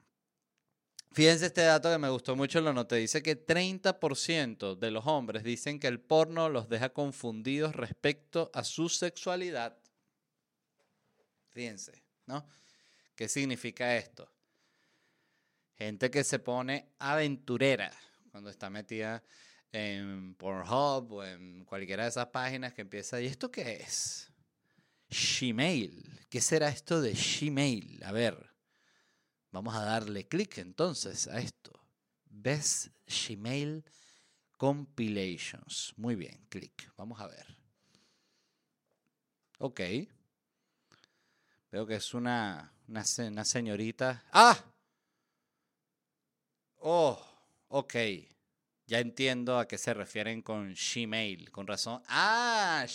[1.12, 2.96] Fíjense este dato que me gustó mucho, lo noté.
[2.96, 8.62] Dice que 30% de los hombres dicen que el porno los deja confundidos respecto a
[8.62, 9.76] su sexualidad.
[11.48, 12.46] Fíjense, ¿no?
[13.16, 14.32] ¿Qué significa esto?
[15.74, 17.90] Gente que se pone aventurera
[18.30, 19.24] cuando está metida
[19.72, 24.30] en Pornhub o en cualquiera de esas páginas que empieza, ¿y esto qué es?
[25.08, 26.26] Gmail.
[26.28, 28.00] ¿Qué será esto de Gmail?
[28.04, 28.49] A ver.
[29.52, 31.72] Vamos a darle clic entonces a esto.
[32.24, 33.84] Best Gmail
[34.56, 35.92] Compilations.
[35.96, 36.92] Muy bien, clic.
[36.96, 37.46] Vamos a ver.
[39.58, 39.80] Ok.
[41.72, 44.24] Veo que es una, una, señorita.
[44.32, 44.58] ¡Ah!
[46.76, 47.20] Oh,
[47.68, 47.94] ok.
[48.86, 51.50] Ya entiendo a qué se refieren con Gmail.
[51.50, 52.02] Con razón.
[52.08, 52.86] Ah,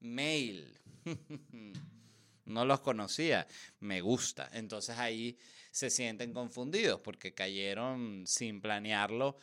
[0.00, 0.78] Gmail.
[2.56, 3.46] no los conocía,
[3.80, 4.50] me gusta.
[4.52, 5.38] Entonces ahí
[5.70, 9.36] se sienten confundidos porque cayeron sin planearlo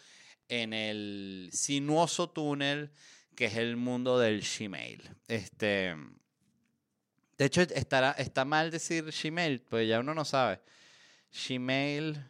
[0.49, 2.91] en el sinuoso túnel
[3.35, 5.09] que es el mundo del Gmail.
[5.27, 5.95] Este,
[7.37, 10.59] de hecho, estará, está mal decir Gmail, pues ya uno no sabe.
[11.47, 12.23] Gmail.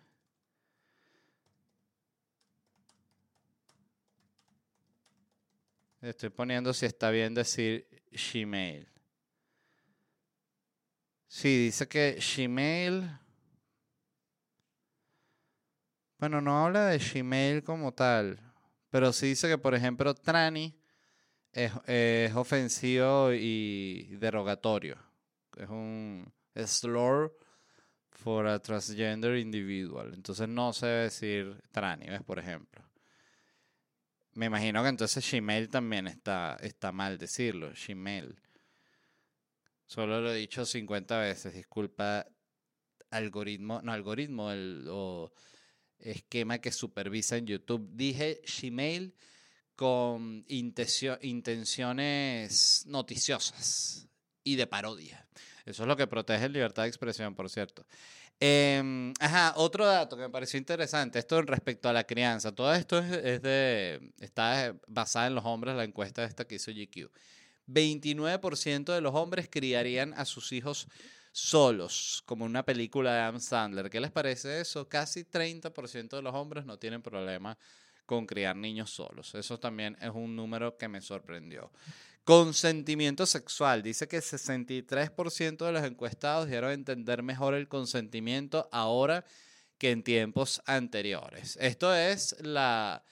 [6.02, 8.93] Estoy poniendo si está bien decir Gmail.
[11.34, 13.10] Sí, dice que Gmail.
[16.20, 18.40] Bueno, no habla de Gmail como tal,
[18.92, 20.80] pero sí dice que, por ejemplo, Trani
[21.52, 24.96] es, ofensivo y derogatorio.
[25.58, 27.36] Es un slur
[28.12, 30.14] for a transgender individual.
[30.14, 32.22] Entonces no se debe decir Trani, ¿ves?
[32.22, 32.84] Por ejemplo.
[34.34, 38.40] Me imagino que entonces Gmail también está, está mal decirlo, Gmail.
[39.86, 42.26] Solo lo he dicho 50 veces, disculpa,
[43.12, 44.88] algoritmo, no algoritmo, el
[46.00, 47.90] esquema que supervisa en YouTube.
[47.94, 49.14] Dije Gmail
[49.76, 51.24] con intenciones
[52.88, 54.08] noticiosas
[54.44, 55.28] y de parodia.
[55.66, 57.86] Eso es lo que protege libertad de expresión, por cierto.
[58.40, 62.52] Em, ajá, otro dato que me pareció interesante, esto respecto a la crianza.
[62.54, 67.10] Todo esto es, de, está basada en los hombres, la encuesta esta que hizo GQ.
[67.68, 70.88] 29% de los hombres criarían a sus hijos
[71.32, 73.90] solos, como una película de Adam Sandler.
[73.90, 74.88] ¿Qué les parece eso?
[74.88, 77.58] Casi 30% de los hombres no tienen problema
[78.06, 79.34] con criar niños solos.
[79.36, 81.72] Eso también es un número que me sorprendió.
[82.24, 83.82] Consentimiento sexual.
[83.82, 89.26] Dice que 63% de los encuestados dieron entender mejor el consentimiento ahora
[89.78, 91.58] que en tiempos anteriores.
[91.60, 93.04] Esto es la,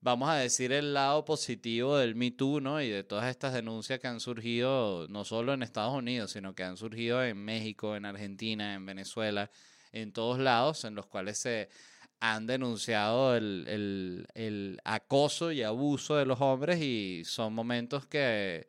[0.00, 2.80] vamos a decir, el lado positivo del Me Too, ¿no?
[2.80, 6.64] Y de todas estas denuncias que han surgido, no solo en Estados Unidos, sino que
[6.64, 9.50] han surgido en México, en Argentina, en Venezuela,
[9.92, 11.68] en todos lados, en los cuales se
[12.20, 18.68] han denunciado el, acoso y abuso de los hombres y son momentos que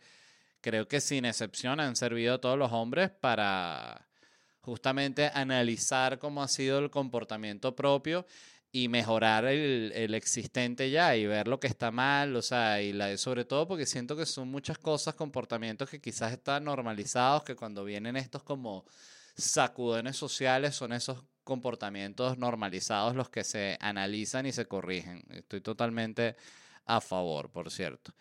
[0.61, 4.07] creo que sin excepción han servido a todos los hombres para
[4.61, 8.25] justamente analizar cómo ha sido el comportamiento propio
[8.71, 12.93] y mejorar el, el, existente ya y ver lo que está mal, o sea, y
[12.93, 17.55] la, sobre todo porque siento que son muchas cosas, comportamientos que quizás están normalizados, que
[17.55, 18.85] cuando vienen estos como
[19.35, 25.23] sacudones sociales son esos comportamientos normalizados los que se analizan y se corrigen.
[25.31, 26.35] Estoy totalmente
[26.85, 28.13] a favor, por cierto.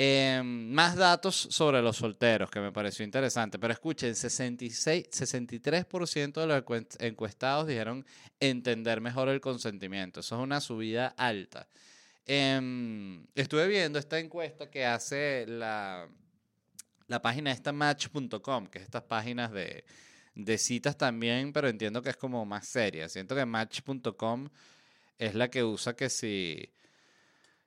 [0.00, 3.58] Em, más datos sobre los solteros, que me pareció interesante.
[3.58, 6.62] Pero escuchen, 66, 63% de los
[7.00, 8.06] encuestados dijeron
[8.38, 10.20] entender mejor el consentimiento.
[10.20, 11.66] Eso es una subida alta.
[12.26, 16.08] Em, estuve viendo esta encuesta que hace la,
[17.08, 19.84] la página esta match.com, que es estas páginas de,
[20.36, 23.08] de citas también, pero entiendo que es como más seria.
[23.08, 24.48] Siento que Match.com
[25.18, 26.70] es la que usa que si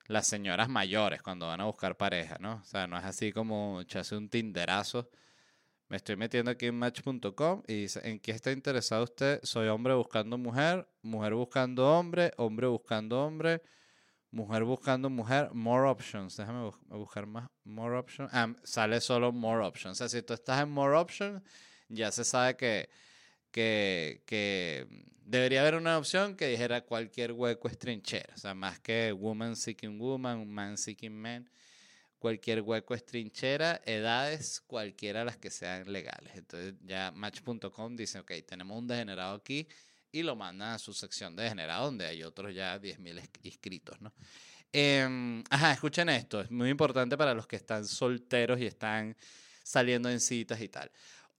[0.07, 2.55] las señoras mayores cuando van a buscar pareja, ¿no?
[2.55, 5.09] O sea, no es así como echarse un tinderazo.
[5.87, 9.39] Me estoy metiendo aquí en Match.com y dice, ¿en qué está interesado usted?
[9.43, 13.61] Soy hombre buscando mujer, mujer buscando hombre, hombre buscando hombre,
[14.31, 16.37] mujer buscando mujer, more options.
[16.37, 18.29] Déjame buscar más, more options.
[18.33, 19.99] Ah, sale solo more options.
[19.99, 21.41] O sea, si tú estás en more options
[21.91, 22.89] ya se sabe que,
[23.51, 24.87] que,
[25.25, 28.33] debería haber una opción que dijera cualquier hueco es trinchera.
[28.35, 31.49] O sea, más que woman seeking woman, man seeking man.
[32.19, 36.33] Cualquier hueco es trinchera, edades, cualquiera las que sean legales.
[36.35, 39.67] Entonces ya Match.com dice, ok, tenemos un degenerado aquí
[40.11, 44.13] y lo mandan a su sección de degenerado donde hay otros ya 10.000 inscritos, ¿no?
[44.73, 49.17] Em, ajá, escuchen esto, es muy importante para los que están solteros y están
[49.63, 50.91] saliendo en citas y tal.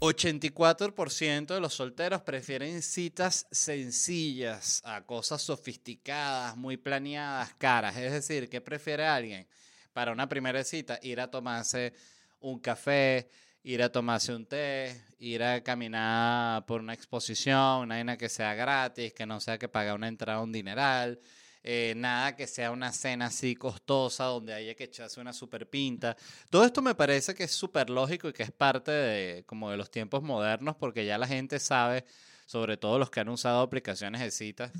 [0.02, 7.96] 84% de los solteros prefieren citas sencillas a cosas sofisticadas, muy planeadas, caras.
[7.96, 9.46] Es decir, ¿qué prefiere alguien
[9.92, 10.98] para una primera cita?
[11.02, 11.92] Ir a tomarse
[12.40, 13.28] un café,
[13.62, 19.12] ir a tomarse un té, ir a caminar por una exposición, una que sea gratis,
[19.12, 21.20] que no sea que pague una entrada un dineral
[21.64, 26.16] eh, nada que sea una cena así costosa donde haya que echarse una super pinta.
[26.50, 29.76] Todo esto me parece que es súper lógico y que es parte de, como de
[29.76, 32.04] los tiempos modernos porque ya la gente sabe,
[32.46, 34.72] sobre todo los que han usado aplicaciones de citas,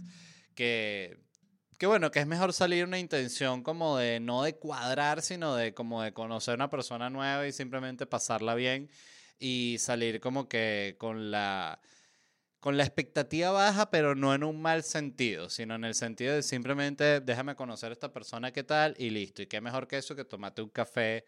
[0.57, 1.19] que,
[1.79, 5.75] que bueno, que es mejor salir una intención como de no de cuadrar, sino de
[5.75, 8.91] como de conocer una persona nueva y simplemente pasarla bien
[9.39, 11.81] y salir como que con la
[12.63, 16.45] con la expectativa baja, pero no en un mal sentido, sino en el sentido de
[16.45, 19.43] simplemente déjame conocer a esta persona qué tal y listo.
[19.43, 21.25] Y qué mejor que eso que tomarte un café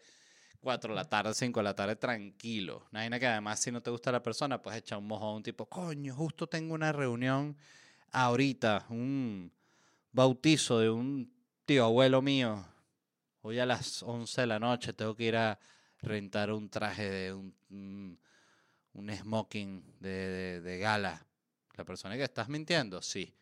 [0.61, 2.87] 4 de la tarde, 5 de la tarde tranquilo.
[2.93, 6.15] Imagina que además si no te gusta la persona, pues echar un mojón tipo, coño,
[6.15, 7.57] justo tengo una reunión
[8.13, 9.51] ahorita, un
[10.13, 11.29] bautizo de un
[11.65, 12.65] tío abuelo mío.
[13.41, 15.59] Hoy a las 11 de la noche tengo que ir a
[16.01, 18.19] rentar un traje de un un
[19.17, 21.25] smoking de, de, gala.
[21.75, 23.33] La persona que estás mintiendo, sí,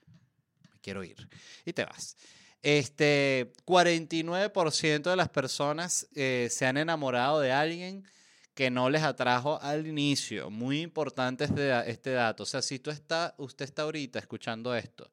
[0.72, 1.28] me quiero ir.
[1.66, 2.18] Y te vas.
[2.62, 8.06] Este 49% de las personas eh, se han enamorado de alguien
[8.54, 10.50] que no les atrajo al inicio.
[10.50, 12.44] Muy importante este, este dato.
[12.44, 15.12] O sea, si tú está, usted está ahorita escuchando esto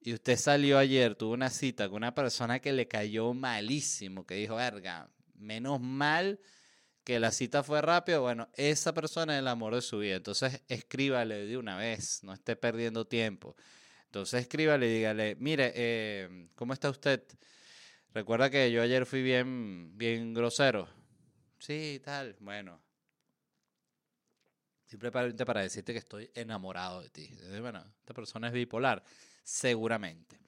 [0.00, 4.34] y usted salió ayer, tuvo una cita con una persona que le cayó malísimo, que
[4.34, 6.40] dijo, verga, menos mal
[7.04, 10.16] que la cita fue rápida, bueno, esa persona es el amor de su vida.
[10.16, 13.56] Entonces escríbale de una vez, no esté perdiendo tiempo.
[14.06, 17.24] Entonces escríbale y dígale, mire, eh, ¿cómo está usted?
[18.14, 20.88] Recuerda que yo ayer fui bien, bien grosero.
[21.58, 22.36] Sí, tal.
[22.40, 22.80] Bueno.
[24.86, 27.30] Simplemente para decirte que estoy enamorado de ti.
[27.60, 29.02] Bueno, esta persona es bipolar.
[29.42, 30.38] Seguramente.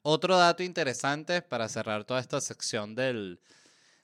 [0.00, 3.40] Otro dato interesante para cerrar toda esta sección del,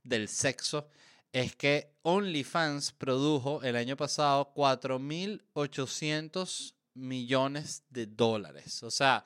[0.04, 0.90] del sexo
[1.32, 8.82] es que OnlyFans produjo el año pasado 4.800 millones de dólares.
[8.82, 9.24] O sea,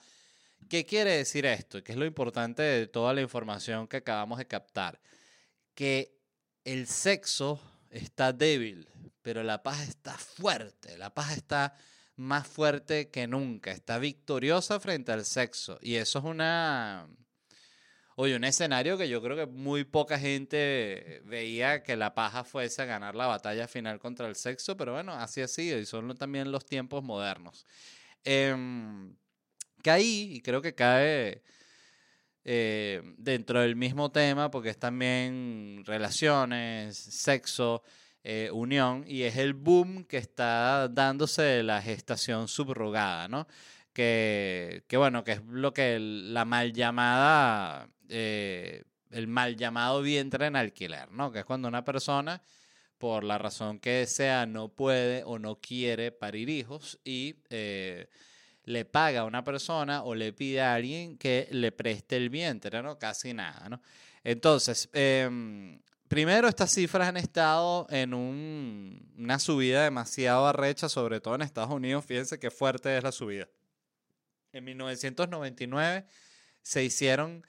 [0.69, 1.83] ¿qué quiere decir esto?
[1.83, 5.01] Que es lo importante de toda la información que acabamos de captar.
[5.75, 6.19] Que
[6.65, 7.61] el sexo
[7.91, 8.89] está débil,
[9.23, 10.99] pero la paz está fuerte.
[10.99, 11.75] La paz está
[12.17, 13.71] más fuerte que nunca.
[13.71, 15.79] Está victoriosa frente al sexo.
[15.81, 17.09] Y eso es una
[18.17, 22.83] Oye, un escenario que yo creo que muy poca gente veía que la paja fuese
[22.83, 26.15] a ganar la batalla final contra el sexo, pero bueno, así ha sido y son
[26.17, 27.67] también los tiempos modernos.
[28.25, 28.55] Eh,
[29.83, 31.43] que ahí, y creo que cae
[32.45, 37.83] eh, dentro del mismo tema, porque es también relaciones, sexo,
[38.25, 43.47] eh, unión, y es el boom que está dándose la gestación subrogada, ¿no?
[43.93, 50.47] Que, que bueno, que es lo que la mal llamada eh, el mal llamado vientre
[50.47, 51.31] en alquiler, ¿no?
[51.31, 52.43] Que es cuando una persona,
[52.99, 58.09] por la razón que sea, no puede o no quiere parir hijos y eh,
[58.65, 62.83] le paga a una persona o le pide a alguien que le preste el vientre,
[62.83, 62.99] ¿no?
[62.99, 63.81] Casi nada, ¿no?
[64.25, 71.43] Entonces, em, primero estas cifras han estado en una subida demasiado arrecha, sobre todo en
[71.43, 72.05] Estados Unidos.
[72.05, 73.49] Fíjense qué fuerte es la subida.
[74.53, 76.07] En 1999
[76.61, 77.45] se hicieron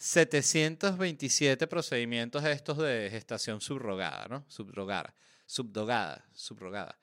[0.00, 4.46] 727 procedimientos estos de gestación subrogada, ¿no?
[4.48, 6.98] Subrogada, subdogada, subrogada.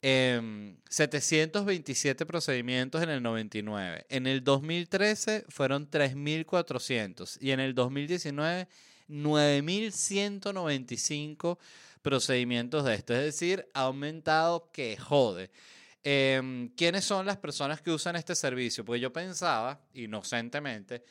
[0.00, 4.06] 727 em, procedimientos en el 99.
[4.08, 8.68] En el 2013 fueron 3.400 y en el 2019
[9.08, 11.58] 9.195
[12.02, 13.14] procedimientos de esto.
[13.14, 15.50] Es decir, ha aumentado que jode.
[16.04, 18.84] Em, ¿Quiénes son las personas que usan este servicio?
[18.84, 21.02] Pues yo pensaba, inocentemente,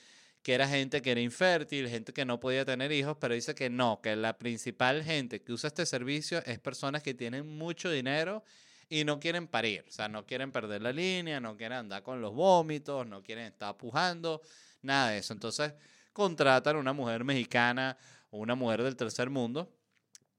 [0.48, 3.70] que era gente que era infértil, gente que no podía tener hijos, pero dice que
[3.70, 8.46] no, que la principal gente que usa este servicio es personas que tienen mucho dinero
[8.88, 12.22] y no quieren parir, o sea, no quieren perder la línea, no quieren andar con
[12.22, 14.42] los vómitos, no quieren estar pujando,
[14.84, 15.34] nada de eso.
[15.34, 15.74] Entonces
[16.14, 17.98] contratan a una mujer mexicana
[18.30, 19.70] o una mujer del tercer mundo.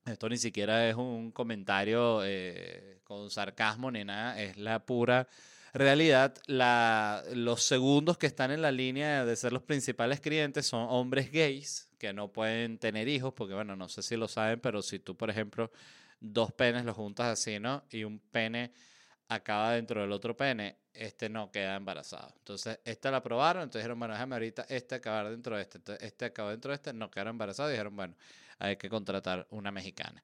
[0.06, 5.28] Esto ni siquiera es un comentario eh, con sarcasmo ni nada, es la pura
[5.74, 10.86] realidad, la, los segundos que están en la línea de ser los principales clientes son
[10.88, 14.82] hombres gays que no pueden tener hijos, porque bueno, no sé si lo saben, pero
[14.82, 15.70] si tú, por ejemplo,
[16.20, 17.84] dos penes los juntas así, ¿no?
[17.90, 18.72] Y un pene
[19.28, 22.32] acaba dentro del otro pene, este no queda embarazado.
[22.38, 25.78] Entonces, esta la probaron, entonces dijeron, bueno, déjame ahorita este acabar dentro de este.
[25.78, 28.14] Entonces, este acabó dentro de este, no quedaron embarazados, dijeron, bueno,
[28.58, 30.22] hay que contratar una mexicana.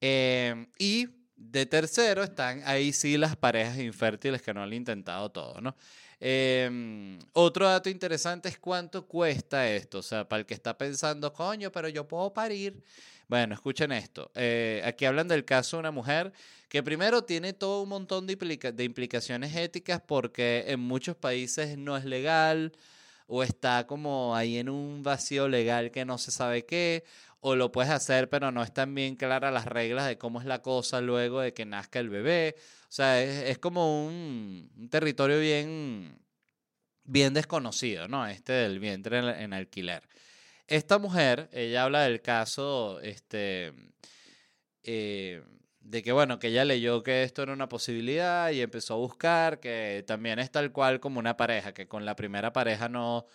[0.00, 1.08] Eh, y
[1.40, 5.74] de tercero están ahí sí las parejas infértiles que no han intentado todo, ¿no?
[6.20, 9.98] Em, otro dato interesante es cuánto cuesta esto.
[10.00, 12.84] O sea, para el que está pensando, coño, pero yo puedo parir.
[13.26, 14.30] Bueno, escuchen esto.
[14.34, 16.32] Eh, aquí hablan del caso de una mujer
[16.68, 21.96] que primero tiene todo un montón de, de implicaciones éticas porque en muchos países no
[21.96, 22.72] es legal
[23.26, 27.04] o está como ahí en un vacío legal que no se sabe qué,
[27.40, 30.62] o lo puedes hacer, pero no están bien claras las reglas de cómo es la
[30.62, 32.54] cosa luego de que nazca el bebé.
[32.84, 36.18] O sea, es, como un, territorio bien,
[37.04, 38.26] bien desconocido, ¿no?
[38.26, 40.02] Este del vientre en, alquiler.
[40.66, 43.72] Esta mujer, ella habla del caso, este,
[44.82, 45.42] eh,
[45.80, 49.60] de que, bueno, que ella leyó que esto era una posibilidad y empezó a buscar,
[49.60, 53.26] que también es tal cual como una pareja, que con la primera pareja no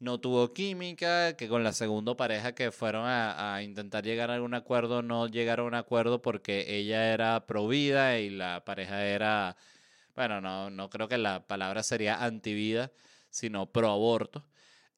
[0.00, 4.54] no tuvo química, que con la segunda pareja que fueron a, intentar llegar a algún
[4.54, 9.56] acuerdo no llegaron a un acuerdo porque ella era pro vida y la pareja era,
[10.16, 12.90] bueno, no, no creo que la palabra sería antivida,
[13.30, 14.44] sino pro aborto.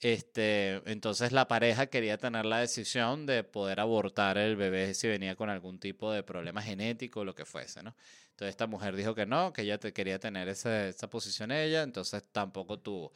[0.00, 5.36] Este, entonces la pareja quería tener la decisión de poder abortar el bebé si venía
[5.36, 7.94] con algún tipo de problema genético o lo que fuese, ¿no?
[8.30, 11.82] Entonces esta mujer dijo que no, que ella te quería tener esa, esa posición ella,
[11.82, 13.12] entonces tampoco tuvo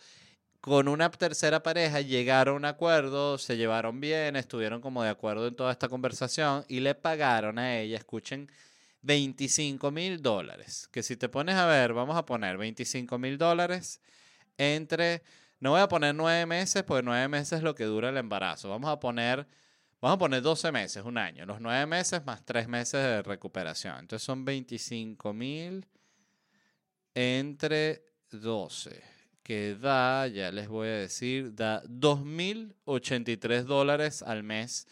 [0.67, 5.47] con una tercera pareja llegaron a un acuerdo, se llevaron bien, estuvieron como de acuerdo
[5.47, 8.51] en toda esta conversación y le pagaron a ella, escuchen,
[9.03, 10.89] 25 mil dólares.
[10.91, 14.01] Que si te pones a ver, vamos a poner 25 mil dólares
[14.59, 15.23] entre,
[15.61, 18.69] no voy a poner nueve meses, porque nueve meses es lo que dura el embarazo.
[18.69, 19.47] Vamos a poner,
[20.01, 21.47] vamos a poner 12 meses, un año.
[21.47, 24.01] Los nueve meses más tres meses de recuperación.
[24.01, 25.87] Entonces son 25 mil
[27.15, 28.03] entre
[28.33, 29.16] 12
[29.47, 34.89] que da, ya les voy a decir, da 2.083 dólares al mes,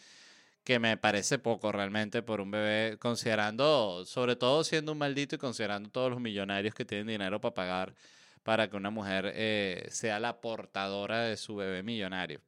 [0.63, 5.39] que me parece poco realmente por un bebé, considerando, sobre todo siendo un maldito y
[5.39, 7.95] considerando todos los millonarios que tienen dinero para pagar
[8.43, 12.39] para que una mujer eh, sea la portadora de su bebé millonario.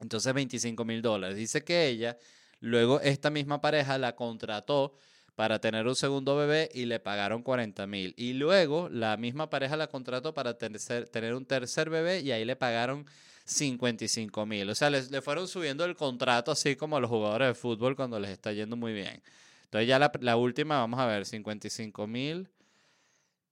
[0.00, 1.36] Entonces 25 mil dólares.
[1.36, 2.18] Dice que ella,
[2.58, 4.96] luego esta misma pareja la contrató
[5.40, 8.12] para tener un segundo bebé y le pagaron 40 mil.
[8.18, 12.56] Y luego la misma pareja la contrató para tener un tercer bebé y ahí le
[12.56, 13.06] pagaron
[13.46, 14.68] 55 mil.
[14.68, 18.20] O sea, le, fueron subiendo el contrato así como a los jugadores de fútbol cuando
[18.20, 19.22] les está yendo muy bien.
[19.64, 22.46] Entonces ya la, la última, vamos a ver, 55 mil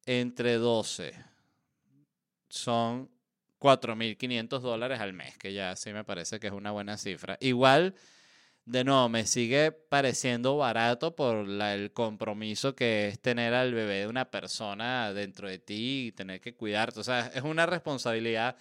[0.05, 1.14] entre 12
[2.51, 3.09] son
[3.61, 7.39] 4.500 dólares al mes, que ya sí me parece que es una buena cifra.
[7.41, 7.95] Igual
[8.68, 14.06] de nuevo, me sigue pareciendo barato por el compromiso que es tener al bebé de
[14.06, 17.00] una persona dentro de ti y tener que cuidarte.
[17.00, 18.56] O sea, es una responsabilidad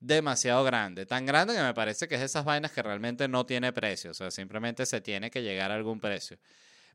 [0.00, 1.04] demasiado grande.
[1.04, 4.12] Tan grande que me parece que es esas vainas que realmente no tiene precio.
[4.12, 6.38] O sea, simplemente se tiene que llegar a algún precio.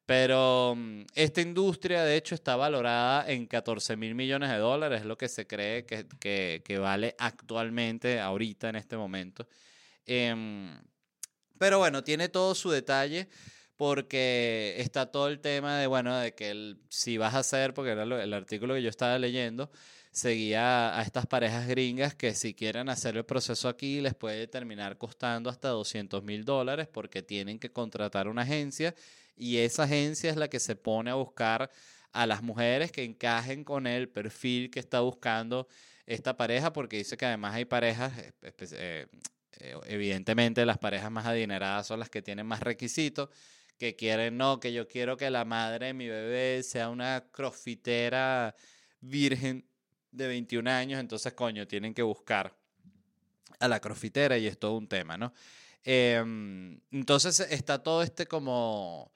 [0.07, 5.05] Pero mm, esta industria, de hecho, está valorada en 14 mil millones de dólares, es
[5.05, 6.07] lo que se cree que,
[6.63, 9.47] que, vale actualmente, ahorita, en este momento.
[10.07, 10.33] Eh,
[11.59, 13.29] pero bueno, tiene todo su detalle
[13.77, 18.03] porque está todo el tema de, bueno, de que si vas a hacer, porque era
[18.03, 19.69] el artículo que yo estaba leyendo,
[20.11, 24.97] seguía a estas parejas gringas que si quieren hacer el proceso aquí les puede terminar
[24.97, 28.95] costando hasta 200 mil dólares porque tienen que contratar una agencia
[29.35, 31.69] y esa agencia es la que se pone a buscar
[32.11, 35.67] a las mujeres que encajen con el perfil que está buscando
[36.07, 39.07] esta pareja porque dice que además hay parejas eh,
[39.59, 43.29] eh, evidentemente las parejas más adineradas son las que tienen más requisitos,
[43.77, 48.55] que quieren, no, que yo quiero que la madre de mi bebé sea una crofitera
[48.99, 49.65] virgen
[50.11, 52.55] de 21 años, entonces, coño, tienen que buscar
[53.59, 55.33] a la crofitera y es todo un tema, ¿no?
[55.83, 59.13] Em, entonces está todo este como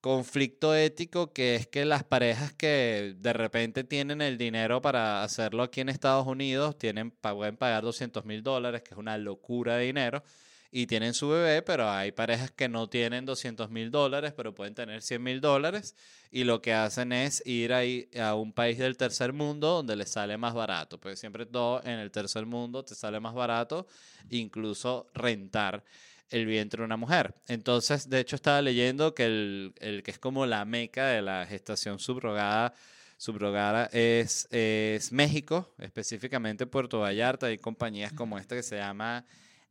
[0.00, 5.62] conflicto ético que es que las parejas que de repente tienen el dinero para hacerlo
[5.62, 9.86] aquí en Estados Unidos tienen, pueden pagar 200 mil dólares, que es una locura de
[9.86, 10.22] dinero,
[10.70, 14.74] y tienen su bebé, pero hay parejas que no tienen 200 mil dólares, pero pueden
[14.74, 15.96] tener 100 mil dólares,
[16.30, 20.12] y lo que hacen es ir ahí a un país del tercer mundo donde les
[20.12, 23.86] sale más barato, pues siempre todo en el tercer mundo te sale más barato,
[24.28, 25.82] incluso rentar
[26.30, 27.34] el vientre de una mujer.
[27.46, 31.98] Entonces, de hecho, estaba leyendo que el, que es como la meca de la gestación
[31.98, 32.74] subrogada,
[33.16, 37.46] subrogada es, es México, específicamente Puerto Vallarta.
[37.46, 39.24] Hay compañías como esta que se llama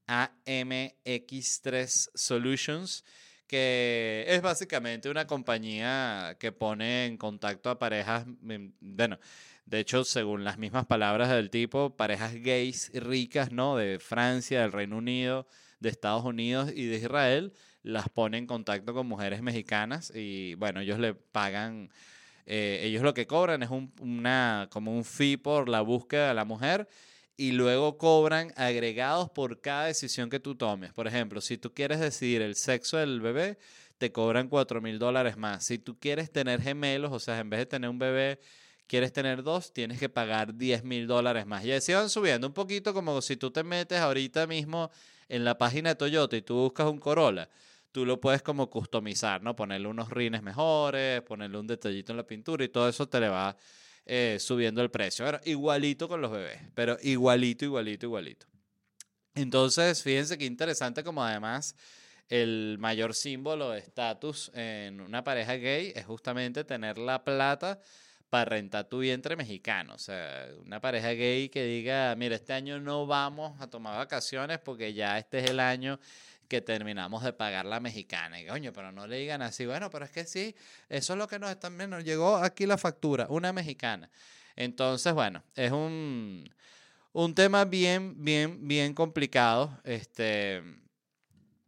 [0.07, 3.03] AMX3 Solutions
[3.47, 9.19] que es básicamente una compañía que pone en contacto a parejas, mm, bueno,
[9.65, 13.75] de hecho, según las mismas palabras del tipo, parejas gays ricas, ¿no?
[13.75, 15.47] De Francia, del Reino Unido,
[15.79, 17.53] de Estados Unidos y de Israel,
[17.83, 21.89] las pone en contacto con mujeres mexicanas y bueno, ellos le pagan,
[22.45, 26.33] eh, ellos lo que cobran es un, una, como un fee por la búsqueda de
[26.33, 26.87] la mujer
[27.37, 30.91] y luego cobran agregados por cada decisión que tú tomes.
[30.93, 33.59] Por ejemplo, si tú quieres decidir el sexo del bebé,
[33.99, 35.63] te cobran 4 mil dólares más.
[35.63, 38.39] Si tú quieres tener gemelos, o sea, en vez de tener un bebé,
[38.87, 41.63] quieres tener dos, tienes que pagar 10 mil dólares más.
[41.63, 44.89] Y así van subiendo un poquito como si tú te metes ahorita mismo
[45.29, 47.49] en la página de Toyota y tú buscas un Corolla,
[47.91, 49.55] tú lo puedes como customizar, ¿no?
[49.55, 53.29] Ponerle unos rines mejores, ponerle un detallito en la pintura y todo eso te le
[53.29, 53.55] va
[54.05, 55.25] eh, subiendo el precio.
[55.45, 58.47] igualito con los bebés, pero igualito, igualito, igualito.
[59.35, 61.75] Entonces, fíjense qué interesante como además
[62.29, 67.79] el mayor símbolo de estatus en una pareja gay es justamente tener la plata
[68.29, 69.93] para rentar tu vientre mexicano.
[69.95, 74.59] O sea, una pareja gay que diga, mira, este año no vamos a tomar vacaciones
[74.59, 75.99] porque ya este es el año
[76.47, 78.39] que terminamos de pagar la mexicana.
[78.39, 80.55] Y coño, pero no le digan así, bueno, pero es que sí,
[80.89, 81.99] eso es lo que nos están viendo.
[81.99, 84.09] Llegó aquí la factura, una mexicana.
[84.55, 86.49] Entonces, bueno, es un,
[87.13, 89.79] un tema bien, bien, bien complicado.
[89.83, 90.63] Este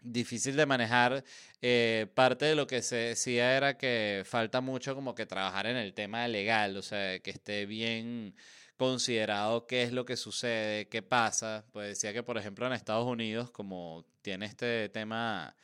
[0.01, 1.23] difícil de manejar.
[1.61, 5.77] Eh, parte de lo que se decía era que falta mucho como que trabajar en
[5.77, 8.35] el tema legal, o sea, que esté bien
[8.77, 11.65] considerado qué es lo que sucede, qué pasa.
[11.73, 15.55] Pues decía que, por ejemplo, en Estados Unidos, como tiene este tema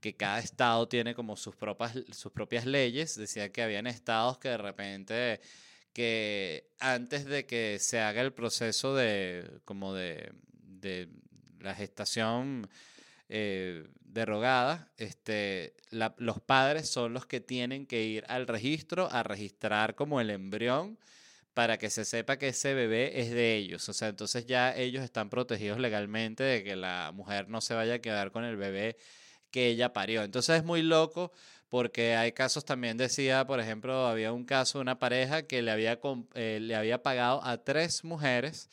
[0.00, 4.48] que cada estado tiene como sus propias, sus propias leyes, decía que habían estados que
[4.50, 5.40] de repente
[5.92, 11.08] que antes de que se haga el proceso de como de, de
[11.60, 12.68] la gestación
[13.28, 19.94] eh, derogada, este, los padres son los que tienen que ir al registro a registrar
[19.94, 20.98] como el embrión
[21.54, 23.88] para que se sepa que ese bebé es de ellos.
[23.88, 27.94] O sea, entonces ya ellos están protegidos legalmente de que la mujer no se vaya
[27.94, 28.96] a quedar con el bebé
[29.50, 30.22] que ella parió.
[30.22, 31.32] Entonces es muy loco
[31.68, 35.70] porque hay casos también, decía, por ejemplo, había un caso de una pareja que le
[35.70, 35.98] había,
[36.34, 38.68] eh, le había pagado a tres mujeres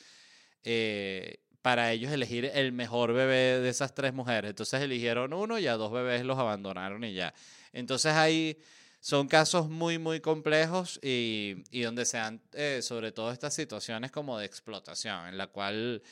[0.64, 4.50] eh, para ellos elegir el mejor bebé de esas tres mujeres.
[4.50, 7.34] Entonces eligieron uno y a dos bebés los abandonaron y ya.
[7.72, 8.60] Entonces ahí
[9.00, 14.12] son casos muy, muy complejos y, y donde se dan eh, sobre todo estas situaciones
[14.12, 16.04] como de explotación, en la cual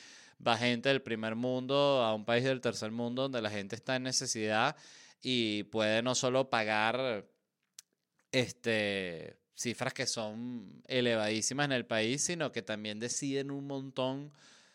[0.44, 3.96] va gente del primer mundo a un país del tercer mundo donde la gente está
[3.96, 4.74] en necesidad
[5.20, 7.26] y puede no solo pagar
[8.32, 14.32] este, cifras que son elevadísimas en el país, sino que también deciden un montón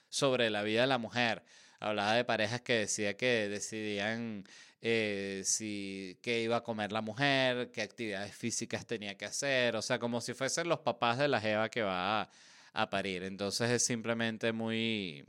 [0.09, 1.43] sobre la vida de la mujer.
[1.79, 4.45] Hablaba de parejas que decía que decidían
[4.81, 9.81] eh, si qué iba a comer la mujer, qué actividades físicas tenía que hacer, o
[9.81, 12.29] sea, como si fuesen los papás de la jeva que va a,
[12.73, 13.23] a parir.
[13.23, 15.25] Entonces es simplemente muy...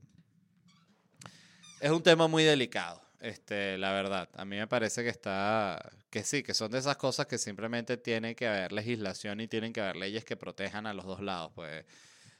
[1.80, 3.00] Es un tema muy delicado.
[3.20, 6.96] Este, la verdad, a mí me parece que está, que sí, que son de esas
[6.96, 10.94] cosas que simplemente tiene que haber legislación y tienen que haber leyes que protejan a
[10.94, 11.50] los dos lados.
[11.54, 11.84] Pues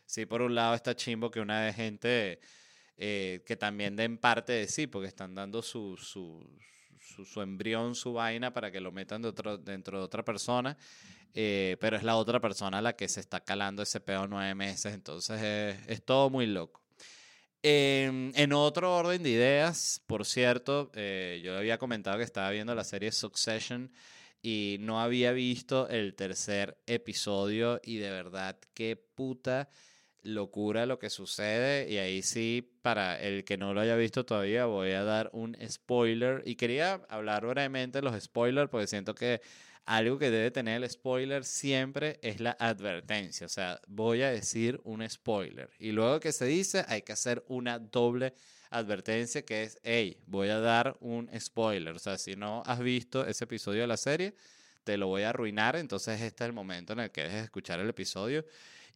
[0.09, 2.40] sí, por un lado está chimbo que una de gente
[2.96, 6.44] eh, que también den parte de sí, porque están dando su, su,
[7.24, 10.76] su, embrión, su vaina para que lo metan dentro de otra persona.
[11.34, 14.94] Eh, pero es la otra persona la que se está calando ese pedo nueve meses,
[14.94, 16.82] entonces es todo muy loco.
[17.62, 22.74] Em, en otro orden de ideas, por cierto, eh, yo había comentado que estaba viendo
[22.74, 23.92] la serie Succession
[24.40, 29.68] y no había visto el tercer episodio y de verdad qué puta
[30.28, 34.66] locura lo que sucede y ahí sí, para el que no lo haya visto todavía,
[34.66, 39.40] voy a dar un spoiler y quería hablar brevemente de los spoilers porque siento que
[39.88, 43.46] algo que debe tener el spoiler siempre es la advertencia.
[43.46, 45.70] O sea, voy a decir un spoiler.
[45.78, 48.34] Y luego que se dice, hay que hacer una doble
[48.68, 51.96] advertencia que es, hey, voy a dar un spoiler.
[51.96, 54.34] O sea, si no has visto ese episodio de la serie,
[54.84, 55.74] te lo voy a arruinar.
[55.76, 58.44] Entonces este es el momento en el que dejes de escuchar el episodio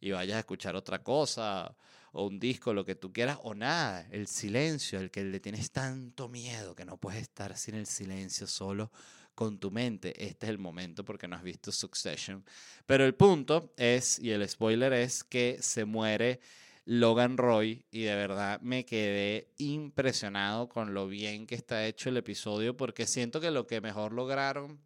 [0.03, 1.73] y vayas a escuchar otra cosa
[2.11, 5.71] o un disco, lo que tú quieras, o nada, el silencio, el que le tienes
[5.71, 8.91] tanto miedo que no puedes estar sin el silencio solo
[9.33, 12.43] con tu mente, este es el momento porque no has visto Succession.
[12.85, 16.41] Pero el punto es, y el spoiler es, que se muere
[16.83, 22.17] Logan Roy y de verdad me quedé impresionado con lo bien que está hecho el
[22.17, 24.81] episodio porque siento que lo que mejor lograron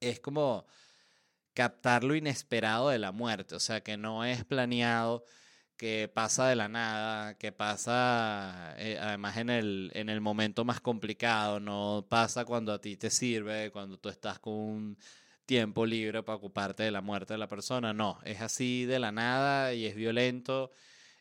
[0.00, 0.66] es como
[1.58, 5.24] captar lo inesperado de la muerte, o sea, que no es planeado,
[5.76, 10.80] que pasa de la nada, que pasa eh, además en el, en el momento más
[10.80, 14.98] complicado, no pasa cuando a ti te sirve, cuando tú estás con un
[15.46, 19.10] tiempo libre para ocuparte de la muerte de la persona, no, es así de la
[19.10, 20.70] nada y es violento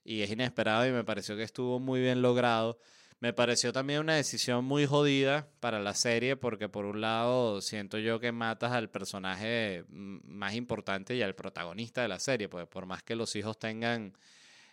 [0.03, 2.77] y es inesperado y me pareció que estuvo muy bien logrado.
[3.19, 7.97] Me pareció también una decisión muy jodida para la serie porque por un lado siento
[7.97, 12.85] yo que matas al personaje más importante y al protagonista de la serie, pues por
[12.85, 14.13] más que los hijos tengan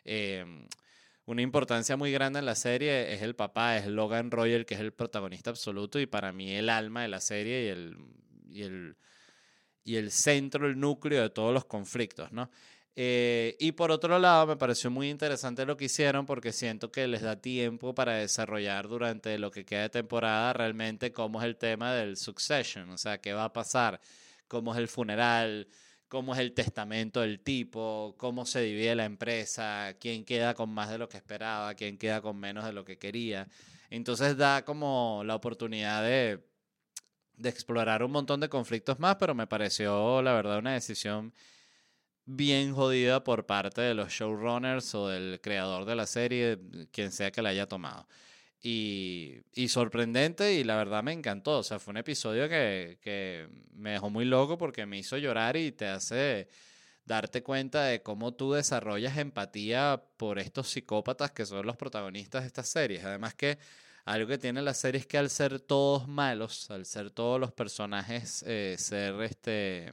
[0.04, 0.66] Em,
[1.26, 4.80] una importancia muy grande en la serie es el papá, es Logan Royal, que es
[4.80, 7.96] el protagonista absoluto y para mí el alma de la serie y el,
[8.50, 8.96] y el,
[9.84, 12.50] y el centro, el núcleo de todos los conflictos, ¿no?
[12.96, 17.08] Eh, y por otro lado, me pareció muy interesante lo que hicieron porque siento que
[17.08, 21.56] les da tiempo para desarrollar durante lo que queda de temporada realmente cómo es el
[21.56, 24.00] tema del succession, o sea, qué va a pasar,
[24.46, 25.66] cómo es el funeral,
[26.08, 30.88] cómo es el testamento del tipo, cómo se divide la empresa, quién queda con más
[30.88, 33.48] de lo que esperaba, quién queda con menos de lo que quería.
[33.90, 36.46] Entonces da como la oportunidad de,
[37.36, 41.34] de explorar un montón de conflictos más, pero me pareció la verdad una decisión
[42.26, 46.58] bien jodida por parte de los showrunners o del creador de la serie,
[46.90, 48.06] quien sea que la haya tomado.
[48.62, 51.58] Y, y, sorprendente y la verdad me encantó.
[51.58, 55.56] O sea, fue un episodio que, que, me dejó muy loco porque me hizo llorar
[55.56, 56.48] y te hace
[57.04, 62.46] darte cuenta de cómo tú desarrollas empatía por estos psicópatas que son los protagonistas de
[62.46, 63.04] estas series.
[63.04, 63.58] Además que
[64.06, 67.52] algo que tiene la serie es que al ser todos malos, al ser todos los
[67.52, 69.92] personajes, eh, ser este...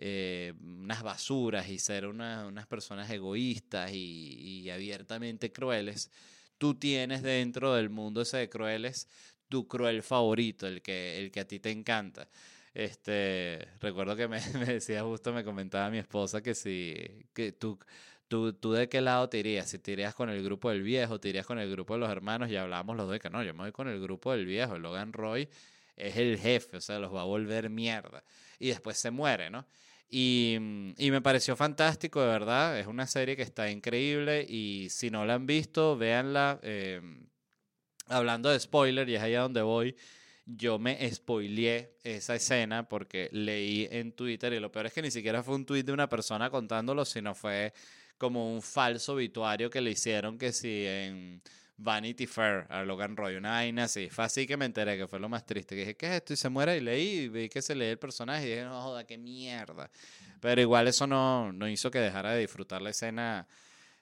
[0.00, 6.10] Eh, unas basuras y ser unas personas egoístas y, y abiertamente crueles,
[6.56, 9.08] tú tienes dentro del mundo ese de crueles
[9.48, 12.28] tu cruel favorito, el que, el que a ti te encanta.
[12.74, 16.94] Este, recuerdo que me, me decía justo, me comentaba mi esposa que si,
[17.34, 17.78] que tú,
[18.28, 21.18] tú, tú de qué lado te irías, si te irías con el grupo del viejo,
[21.18, 23.54] te irías con el grupo de los hermanos y hablábamos los dos que no, yo
[23.54, 25.48] me voy con el grupo del viejo, Logan Roy
[25.96, 28.22] es el jefe, o sea, los va a volver mierda.
[28.60, 29.66] Y después se muere, ¿no?
[30.10, 32.78] Y, mm, y me pareció fantástico, de verdad.
[32.78, 36.60] Es una serie que está increíble y si no la han visto, véanla.
[36.62, 37.00] eh,
[38.08, 39.96] hablando de spoiler, y es ahí a donde voy,
[40.46, 45.10] yo me spoileé esa escena porque leí en Twitter, y lo peor es que ni
[45.10, 47.72] siquiera fue un tweet de una persona contándolo, sino fue
[48.16, 51.42] como un falso obituario que le hicieron que si en
[51.78, 54.10] Vanity Fair a Logan Roy, una vaina así.
[54.10, 55.76] Fue así que me enteré, que fue lo más triste.
[55.76, 56.32] Que dije, ¿qué es esto?
[56.32, 58.82] Y se muere y leí y vi que se lee el personaje y dije, no
[58.82, 59.88] joda, qué mierda.
[60.40, 63.46] Pero igual eso no, no hizo que dejara de disfrutar la escena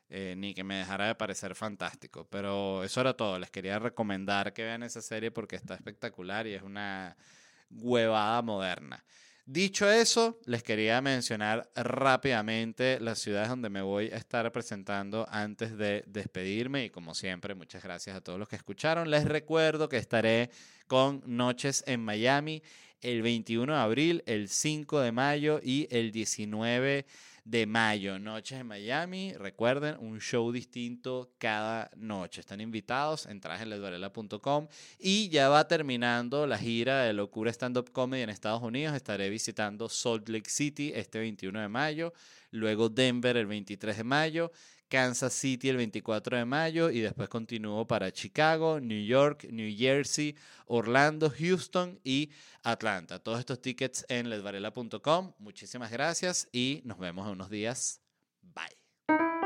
[0.08, 2.26] eh, ni que me dejara de parecer fantástico.
[2.30, 3.38] Pero eso era todo.
[3.38, 7.14] Les quería recomendar que vean esa serie porque está espectacular y es una
[7.70, 9.04] huevada moderna.
[9.48, 15.78] Dicho eso, les quería mencionar rápidamente las ciudades donde me voy a estar presentando antes
[15.78, 19.08] de despedirme y como siempre, muchas gracias a todos los que escucharon.
[19.08, 20.50] Les recuerdo que estaré
[20.88, 22.60] con Noches en Miami
[23.00, 27.35] el 21 de abril, el 5 de mayo y el 19 de
[27.66, 28.18] mayo.
[28.18, 32.40] Noches en Miami, recuerden, un show distinto cada noche.
[32.40, 34.66] Están invitados, en ledvarela.com
[34.98, 38.96] y ya va terminando la gira de Locura Stand Up Comedy en Estados Unidos.
[38.96, 42.12] Estaré visitando Salt Lake City este 21 de mayo,
[42.50, 44.52] luego Denver el 23 de mayo.
[44.88, 50.36] Kansas City el 24 de mayo y después continúo para Chicago, New York, New Jersey,
[50.66, 52.30] Orlando, Houston y
[52.62, 53.18] Atlanta.
[53.18, 55.32] Todos estos tickets en ledvarela.com.
[55.38, 58.00] Muchísimas gracias y nos vemos en unos días.
[58.42, 59.45] Bye.